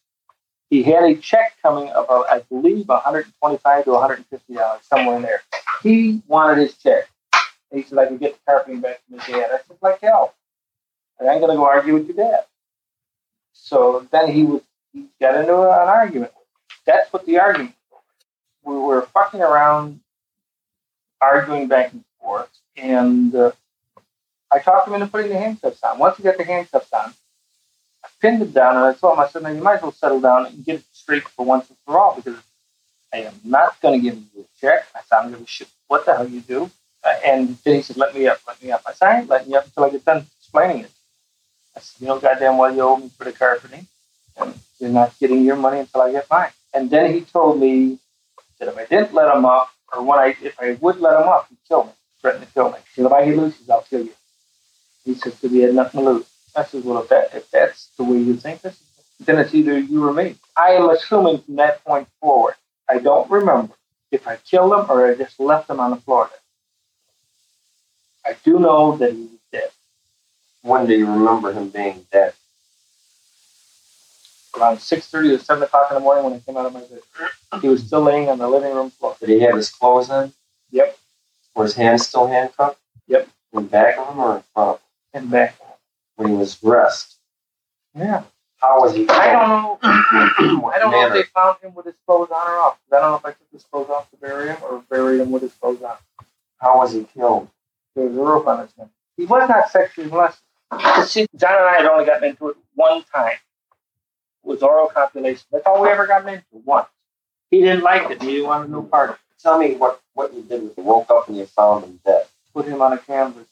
[0.71, 4.25] He had a check coming of, uh, I believe, one hundred twenty-five to one hundred
[4.31, 5.43] fifty dollars, somewhere in there.
[5.83, 7.09] He wanted his check.
[7.73, 9.51] He said, I can get the carpeting back from his dad.
[9.51, 10.33] I said, like hell.
[11.19, 12.45] I ain't going to go argue with your dad.
[13.53, 14.61] So then he was,
[14.93, 16.31] he got into an argument.
[16.85, 18.01] That's what the argument was.
[18.63, 19.99] We were fucking around,
[21.21, 23.51] arguing back and forth, and uh,
[24.51, 25.99] I talked him into putting the handcuffs on.
[25.99, 27.13] Once he got the handcuffs on,
[28.03, 29.91] I pinned him down and I told him, I said, now you might as well
[29.91, 32.39] settle down and get it straight for once and for all because
[33.13, 34.87] I am not going to give you a check.
[34.95, 36.71] I said, I'm going to shit what the hell you do.
[37.03, 38.81] Uh, and he said, let me up, let me up.
[38.85, 40.91] I said, I ain't letting you up until I get done explaining it.
[41.75, 43.87] I said, you know goddamn well you owe me for the carpeting.
[44.37, 46.51] And you're not getting your money until I get mine.
[46.73, 47.99] And then he told me
[48.59, 51.27] that if I didn't let him up, or when I if I would let him
[51.27, 51.91] up, he'd kill me,
[52.21, 52.77] threaten to kill me.
[52.95, 54.13] He said, if I get loose, I'll kill you.
[55.05, 56.25] He said, because he had nothing to lose.
[56.55, 58.81] I said, well, if, that, if that's the way you think this,
[59.19, 60.35] then it's either you or me.
[60.57, 62.55] I am assuming from that point forward,
[62.89, 63.73] I don't remember
[64.11, 66.29] if I killed him or I just left him on the floor.
[68.29, 69.69] I do know that he was dead.
[70.61, 72.33] When do you remember him being dead?
[74.55, 76.81] Around six thirty to seven o'clock in the morning when I came out of my
[76.81, 77.61] bed.
[77.61, 79.15] He was still laying on the living room floor.
[79.19, 80.31] Did he have his clothes on?
[80.71, 80.95] Yep.
[81.55, 82.79] Were his hands still handcuffed?
[83.07, 83.29] Yep.
[83.53, 84.79] In back of him or in front of
[85.13, 85.23] him?
[85.23, 85.55] In back.
[86.15, 87.15] When he was dressed?
[87.95, 88.23] Yeah.
[88.57, 89.07] How was he?
[89.09, 89.79] I don't know.
[89.83, 92.77] I don't know if they found him with his clothes on or off.
[92.91, 95.31] I don't know if I took his clothes off to bury him or buried him
[95.31, 95.95] with his clothes on.
[96.57, 97.49] How was he killed?
[97.99, 98.87] There was a on his neck.
[99.17, 100.41] He was not sexually molested.
[101.05, 103.33] See, John and I had only gotten into it one time.
[103.33, 105.43] It was oral copulation.
[105.51, 106.87] That's all we ever got into once.
[107.51, 108.21] He didn't like it.
[108.21, 109.21] He didn't want no part of it.
[109.43, 110.61] Tell me what, what you did.
[110.61, 112.25] You woke up and you found him dead.
[112.53, 113.47] Put him on a canvas.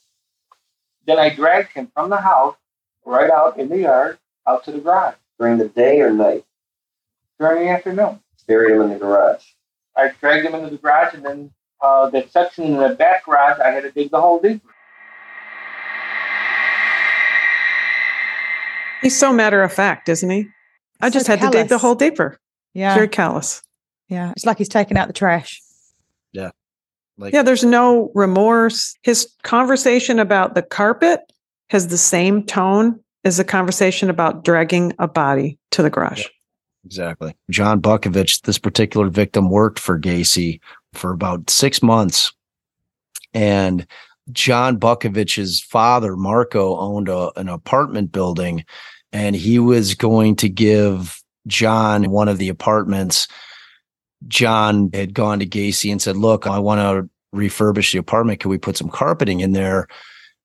[1.04, 2.56] Then I dragged him from the house,
[3.04, 5.16] right out in the yard, out to the garage.
[5.38, 6.44] During the day or night?
[7.38, 8.20] During the afternoon.
[8.46, 9.44] Buried him in the garage.
[9.94, 13.58] I dragged him into the garage and then uh, the section in the back garage,
[13.60, 14.68] I had to dig the hole deeper.
[19.02, 20.48] He's so matter of fact, isn't he?
[21.00, 21.52] I just had callous.
[21.52, 22.38] to dig the hole deeper.
[22.74, 22.94] Yeah.
[22.94, 23.62] Very callous.
[24.08, 24.32] Yeah.
[24.32, 25.62] It's like he's taking out the trash.
[26.32, 26.50] Yeah.
[27.16, 28.96] Like, yeah, there's no remorse.
[29.02, 31.20] His conversation about the carpet
[31.70, 36.20] has the same tone as the conversation about dragging a body to the garage.
[36.20, 36.28] Yeah,
[36.84, 37.34] exactly.
[37.50, 40.60] John Butkovich, this particular victim, worked for Gacy
[40.94, 42.32] for about six months.
[43.34, 43.86] And
[44.32, 48.64] John Butkovich's father, Marco, owned a, an apartment building,
[49.12, 53.28] and he was going to give John one of the apartments.
[54.26, 58.40] John had gone to Gacy and said, Look, I want to refurbish the apartment.
[58.40, 59.88] Can we put some carpeting in there?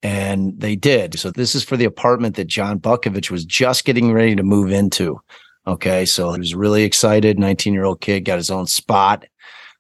[0.01, 1.17] And they did.
[1.17, 4.71] So this is for the apartment that John Bukovich was just getting ready to move
[4.71, 5.19] into.
[5.65, 6.05] Okay.
[6.05, 7.39] So he was really excited.
[7.39, 9.25] 19 year old kid got his own spot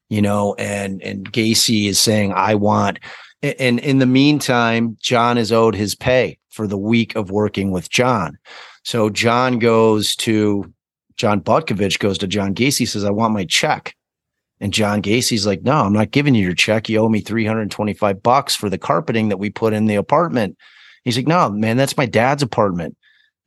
[0.09, 2.99] you know, and and Gacy is saying, I want
[3.43, 7.89] and in the meantime, John is owed his pay for the week of working with
[7.89, 8.37] John.
[8.83, 10.73] So John goes to
[11.17, 13.95] John Butkovich goes to John Gacy, says, I want my check.
[14.61, 16.87] And John Gacy's like, No, I'm not giving you your check.
[16.87, 20.57] You owe me 325 bucks for the carpeting that we put in the apartment.
[21.03, 22.95] He's like, No, man, that's my dad's apartment.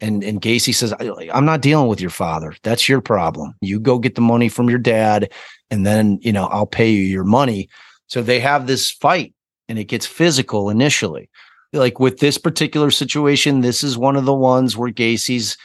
[0.01, 0.93] And and Gacy says,
[1.33, 2.55] I'm not dealing with your father.
[2.63, 3.55] That's your problem.
[3.63, 5.33] You go get the money from your dad,
[5.71, 7.69] and then you know, I'll pay you your money.
[8.09, 9.35] So they have this fight
[9.69, 11.29] and it gets physical initially.
[11.73, 15.57] Like with this particular situation, this is one of the ones where Gacy's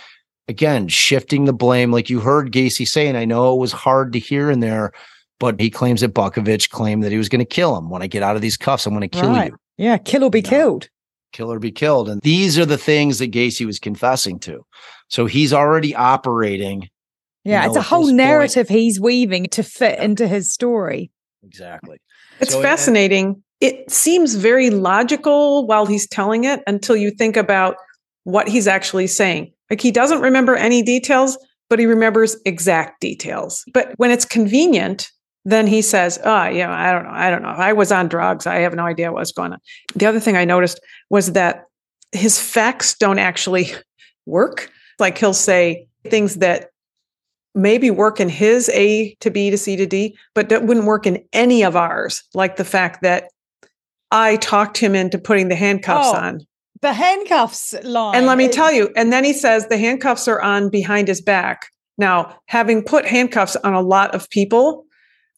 [0.48, 1.92] again shifting the blame.
[1.92, 4.92] Like you heard Gacy saying, I know it was hard to hear in there,
[5.40, 7.90] but he claims that Butkovich claimed that he was going to kill him.
[7.90, 9.52] When I get out of these cuffs, I'm going to kill right.
[9.52, 9.58] you.
[9.78, 10.90] Yeah, kill or be killed.
[11.32, 12.10] Kill or be killed.
[12.10, 14.66] And these are the things that Gacy was confessing to.
[15.08, 16.90] So he's already operating.
[17.44, 18.80] Yeah, you know, it's a whole narrative point.
[18.80, 21.12] he's weaving to fit into his story.
[21.44, 21.98] Exactly.
[22.40, 23.28] It's so, fascinating.
[23.28, 27.76] And, it seems very logical while he's telling it until you think about
[28.24, 29.54] what he's actually saying.
[29.70, 31.38] Like he doesn't remember any details,
[31.70, 33.64] but he remembers exact details.
[33.74, 35.10] But when it's convenient,
[35.46, 37.12] then he says, Oh, yeah, I don't know.
[37.12, 37.50] I don't know.
[37.50, 38.46] I was on drugs.
[38.46, 39.60] I have no idea what's going on.
[39.96, 40.80] The other thing I noticed
[41.10, 41.66] was that
[42.12, 43.72] his facts don't actually
[44.26, 44.70] work.
[45.00, 46.70] Like he'll say things that
[47.56, 51.06] maybe work in his A to B to C to D, but that wouldn't work
[51.06, 52.24] in any of ours.
[52.34, 53.26] Like the fact that
[54.12, 56.42] I talked him into putting the handcuffs oh, on.
[56.82, 58.16] The handcuffs line.
[58.16, 61.22] And let me tell you, and then he says the handcuffs are on behind his
[61.22, 61.68] back.
[61.98, 64.86] Now, having put handcuffs on a lot of people,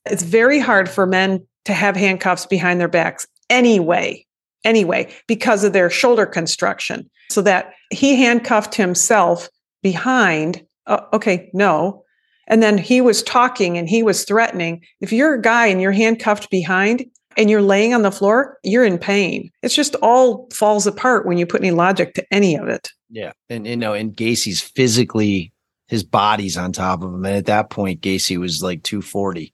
[0.06, 4.26] it's very hard for men to have handcuffs behind their backs anyway,
[4.64, 7.10] anyway, because of their shoulder construction.
[7.30, 9.50] So that he handcuffed himself
[9.82, 10.64] behind.
[10.88, 12.04] Uh, okay, no.
[12.48, 14.84] And then he was talking and he was threatening.
[15.00, 17.06] If you're a guy and you're handcuffed behind,
[17.38, 19.50] and you're laying on the floor, you're in pain.
[19.62, 22.92] It's just all falls apart when you put any logic to any of it.
[23.10, 23.32] Yeah.
[23.50, 25.52] And you know, and Gacy's physically
[25.88, 27.26] his body's on top of him.
[27.26, 29.54] And at that point, Gacy was like 240.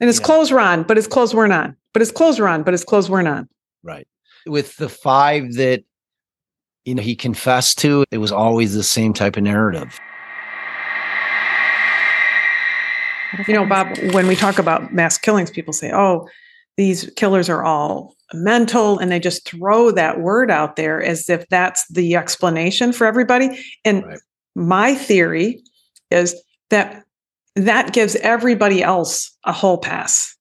[0.00, 1.76] And his clothes were on, but his clothes weren't on.
[1.92, 3.48] But his clothes were on, but his clothes weren't on.
[3.82, 4.06] Right.
[4.46, 5.84] With the five that
[6.84, 9.98] you know he confessed to, it was always the same type of narrative.
[13.46, 16.26] You know, Bob, when we talk about mass killings, people say, oh,
[16.76, 21.46] these killers are all mental and they just throw that word out there as if
[21.48, 24.18] that's the explanation for everybody and right.
[24.54, 25.60] my theory
[26.10, 26.40] is
[26.70, 27.04] that
[27.66, 30.36] that gives everybody else a whole pass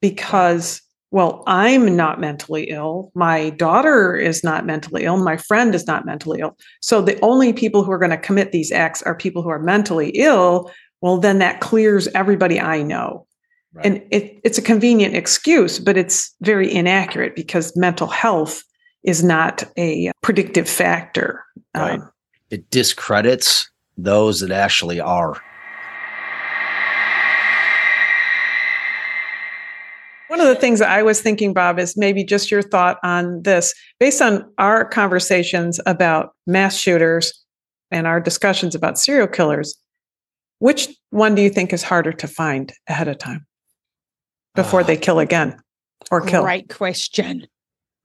[0.00, 0.80] because
[1.10, 6.06] well i'm not mentally ill my daughter is not mentally ill my friend is not
[6.06, 9.42] mentally ill so the only people who are going to commit these acts are people
[9.42, 10.70] who are mentally ill
[11.00, 13.26] well then that clears everybody i know
[13.72, 13.86] Right.
[13.86, 18.64] And it, it's a convenient excuse, but it's very inaccurate because mental health
[19.04, 21.44] is not a predictive factor.
[21.76, 22.00] Right.
[22.00, 22.10] Um,
[22.50, 25.40] it discredits those that actually are.
[30.30, 33.42] One of the things that I was thinking, Bob, is maybe just your thought on
[33.42, 33.74] this.
[33.98, 37.32] Based on our conversations about mass shooters
[37.90, 39.76] and our discussions about serial killers,
[40.60, 43.46] which one do you think is harder to find ahead of time?
[44.54, 45.56] before uh, they kill again
[46.10, 46.44] or kill?
[46.44, 47.46] Right question.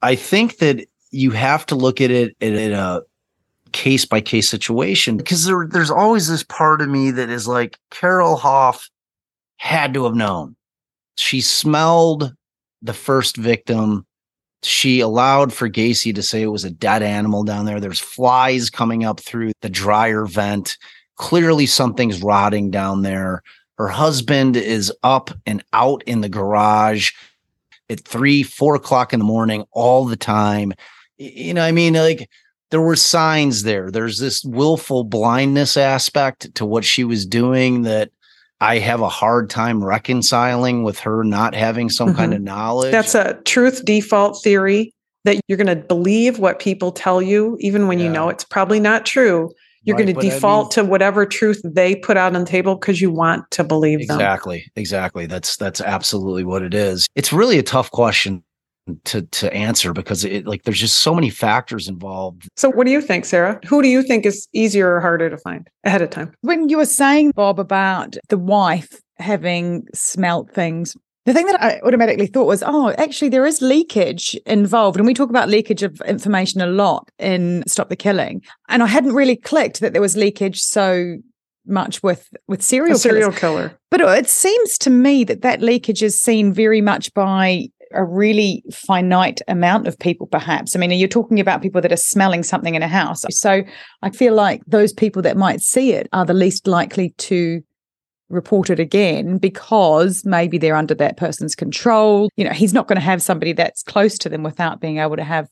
[0.01, 3.01] I think that you have to look at it in a
[3.71, 7.78] case by case situation because there, there's always this part of me that is like
[7.91, 8.89] Carol Hoff
[9.57, 10.55] had to have known.
[11.18, 12.34] She smelled
[12.82, 14.05] the first victim.
[14.63, 17.80] She allowed for Gacy to say it was a dead animal down there.
[17.80, 20.78] There's flies coming up through the dryer vent.
[21.18, 23.41] Clearly, something's rotting down there.
[23.78, 27.11] Her husband is up and out in the garage
[27.89, 30.74] at three, four o'clock in the morning all the time.
[31.18, 32.30] You know, I mean, like
[32.72, 33.91] there were signs there.
[33.91, 38.11] There's this willful blindness aspect to what she was doing that
[38.62, 42.18] I have a hard time reconciling with her not having some mm-hmm.
[42.18, 42.91] kind of knowledge.
[42.91, 44.91] That's a truth default theory
[45.26, 48.06] that you're going to believe what people tell you, even when yeah.
[48.06, 49.51] you know it's probably not true.
[49.84, 52.49] You're right, going to default I mean, to whatever truth they put out on the
[52.49, 54.22] table because you want to believe exactly, them.
[54.26, 54.72] Exactly.
[54.76, 55.26] Exactly.
[55.28, 57.06] That's that's absolutely what it is.
[57.16, 58.43] It's really a tough question
[59.06, 62.48] to to answer because it like there's just so many factors involved.
[62.56, 63.60] So what do you think, Sarah?
[63.66, 66.34] Who do you think is easier or harder to find ahead of time?
[66.42, 71.80] When you were saying Bob about the wife having smelt things the thing that I
[71.80, 74.98] automatically thought was, oh, actually, there is leakage involved.
[74.98, 78.44] And we talk about leakage of information a lot in Stop the Killing.
[78.70, 81.18] And I hadn't really clicked that there was leakage so
[81.68, 83.76] much with with serial serial killer.
[83.90, 88.64] But it seems to me that that leakage is seen very much by a really
[88.72, 90.76] finite amount of people, perhaps.
[90.76, 93.24] I mean, you're talking about people that are smelling something in a house.
[93.30, 93.64] So
[94.02, 97.62] I feel like those people that might see it are the least likely to
[98.30, 102.30] report it again because maybe they're under that person's control.
[102.38, 105.16] You know, he's not going to have somebody that's close to them without being able
[105.16, 105.48] to have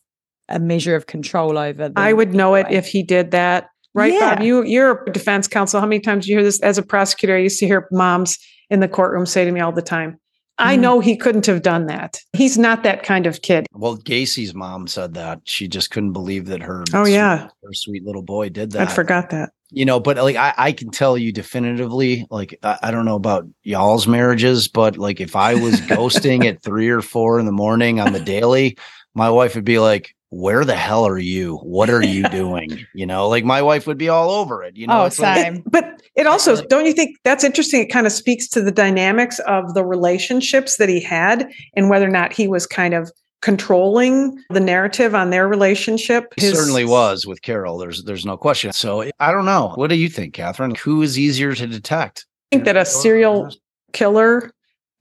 [0.49, 1.93] a measure of control over them.
[1.95, 3.67] I would know it if he did that.
[3.95, 4.35] Right, Yeah.
[4.35, 4.43] Bob?
[4.43, 5.79] You you're a defense counsel.
[5.79, 7.35] How many times do you hear this as a prosecutor?
[7.35, 8.39] I used to hear moms
[8.71, 10.19] in the courtroom say to me all the time,
[10.59, 10.79] I Mhm.
[10.81, 12.19] know he couldn't have done that.
[12.33, 13.65] He's not that kind of kid.
[13.73, 17.47] Well, Gacy's mom said that she just couldn't believe that her Oh, sweet- yeah.
[17.63, 18.87] her sweet little boy did that.
[18.89, 19.49] I forgot that.
[19.75, 23.15] you know but like I, I can tell you definitively like I, I don't know
[23.15, 27.51] about y'all's marriages but like if i was ghosting at three or four in the
[27.51, 28.77] morning on the daily
[29.15, 33.05] my wife would be like where the hell are you what are you doing you
[33.05, 35.63] know like my wife would be all over it you know oh, it's like- same.
[35.71, 37.81] But it also, don't you think that's interesting?
[37.81, 42.05] It kind of speaks to the dynamics of the relationships that he had and whether
[42.05, 43.11] or not he was kind of
[43.41, 46.31] controlling the narrative on their relationship.
[46.37, 49.95] He certainly was with carol there's there's no question so i don't know what do
[49.95, 53.49] you think katherine who is easier to detect I think that a serial
[53.91, 54.53] killer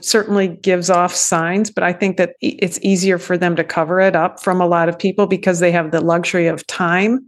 [0.04, 4.16] certainly gives off signs, but I think that it's easier for them to cover it
[4.16, 7.26] up from a lot of people because they have the luxury of time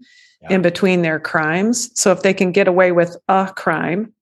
[0.51, 1.91] in between their crimes.
[1.99, 4.13] So if they can get away with a crime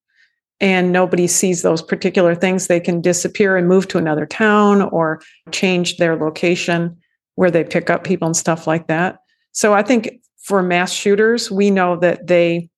[0.61, 5.21] and nobody sees those particular things, they can disappear and move to another town or
[5.51, 6.97] change their location
[7.35, 9.19] where they pick up people and stuff like that.
[9.51, 12.69] So I think for mass shooters, we know that they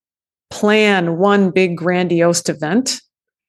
[0.50, 3.02] plan one big grandiose event.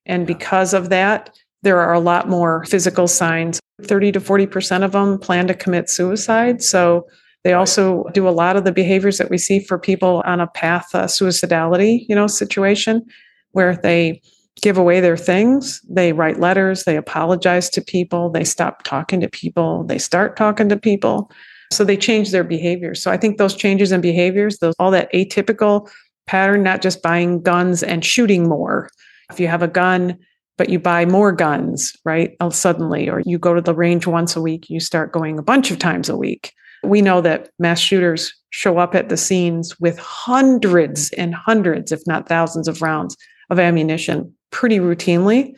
[0.05, 1.35] And because of that,
[1.65, 3.59] there are a lot more physical signs.
[3.81, 6.63] 30 to 40% of them plan to commit suicide.
[6.63, 7.07] So
[7.43, 10.47] they also do a lot of the behaviors that we see for people on a
[10.47, 13.03] path uh, suicidality, you know, situation
[13.51, 14.21] where they
[14.61, 19.29] give away their things, they write letters, they apologize to people, they stop talking to
[19.29, 21.29] people, they start talking to people.
[21.73, 23.01] So they change their behaviors.
[23.01, 25.89] So I think those changes in behaviors, those all that atypical
[26.27, 28.89] pattern, not just buying guns and shooting more.
[29.31, 30.17] If you have a gun,
[30.57, 32.35] but you buy more guns, right?
[32.51, 35.71] Suddenly, or you go to the range once a week, you start going a bunch
[35.71, 36.53] of times a week.
[36.83, 42.01] We know that mass shooters show up at the scenes with hundreds and hundreds, if
[42.07, 43.17] not thousands of rounds
[43.49, 45.53] of ammunition pretty routinely.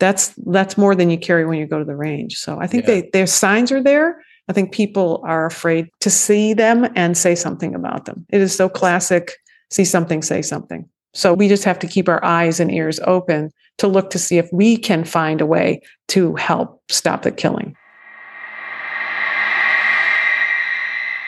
[0.00, 2.36] That's that's more than you carry when you go to the range.
[2.36, 2.94] So I think Yeah.
[2.94, 4.20] they their signs are there.
[4.48, 8.26] I think people are afraid to see them and say something about them.
[8.30, 9.32] It is so classic
[9.72, 10.88] see something, say something.
[11.14, 14.38] So we just have to keep our eyes and ears open to look to see
[14.38, 17.76] if we can find a way to help stop the killing.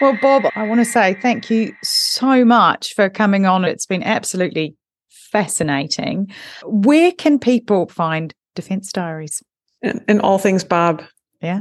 [0.00, 3.64] Well, Bob, I want to say thank you so much for coming on.
[3.64, 4.74] It's been absolutely
[5.08, 6.30] fascinating.
[6.64, 9.42] Where can people find Defense Diaries?
[9.82, 11.02] And, and all things Bob.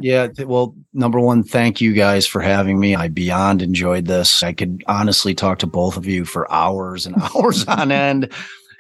[0.02, 0.28] Yeah.
[0.28, 2.96] th- Well, number one, thank you guys for having me.
[2.96, 4.42] I beyond enjoyed this.
[4.44, 8.32] I could honestly talk to both of you for hours and hours on end.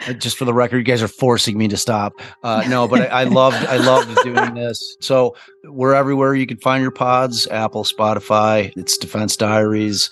[0.07, 2.13] Uh, Just for the record, you guys are forcing me to stop.
[2.43, 4.97] Uh, no, but I, I loved, I loved doing this.
[4.99, 6.35] So we're everywhere.
[6.35, 8.73] You can find your pods: Apple, Spotify.
[8.75, 10.09] It's Defense Diaries.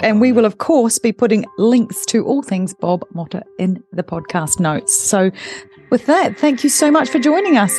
[0.00, 4.02] And we will, of course, be putting links to all things Bob Motta in the
[4.02, 4.92] podcast notes.
[4.94, 5.30] So,
[5.90, 7.78] with that, thank you so much for joining us.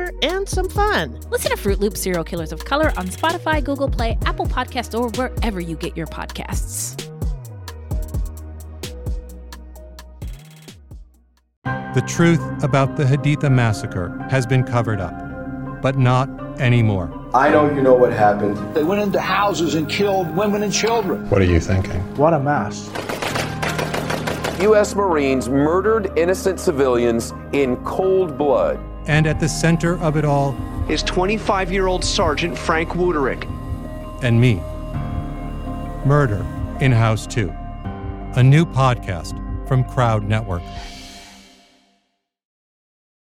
[0.21, 1.19] and some fun.
[1.29, 5.09] Listen to Fruit Loop Serial Killers of Color on Spotify, Google Play, Apple Podcasts, or
[5.09, 6.97] wherever you get your podcasts.
[11.93, 16.29] The truth about the Haditha massacre has been covered up, but not
[16.59, 17.11] anymore.
[17.33, 18.57] I know you know what happened.
[18.73, 21.29] They went into houses and killed women and children.
[21.29, 21.99] What are you thinking?
[22.15, 22.89] What a mess.
[24.61, 24.95] U.S.
[24.95, 28.79] Marines murdered innocent civilians in cold blood.
[29.07, 30.55] And at the center of it all
[30.89, 33.43] is 25 year old Sergeant Frank Wuterich.
[34.23, 34.61] And me.
[36.05, 36.45] Murder
[36.79, 37.53] in House 2.
[38.35, 39.37] A new podcast
[39.67, 40.63] from Crowd Network.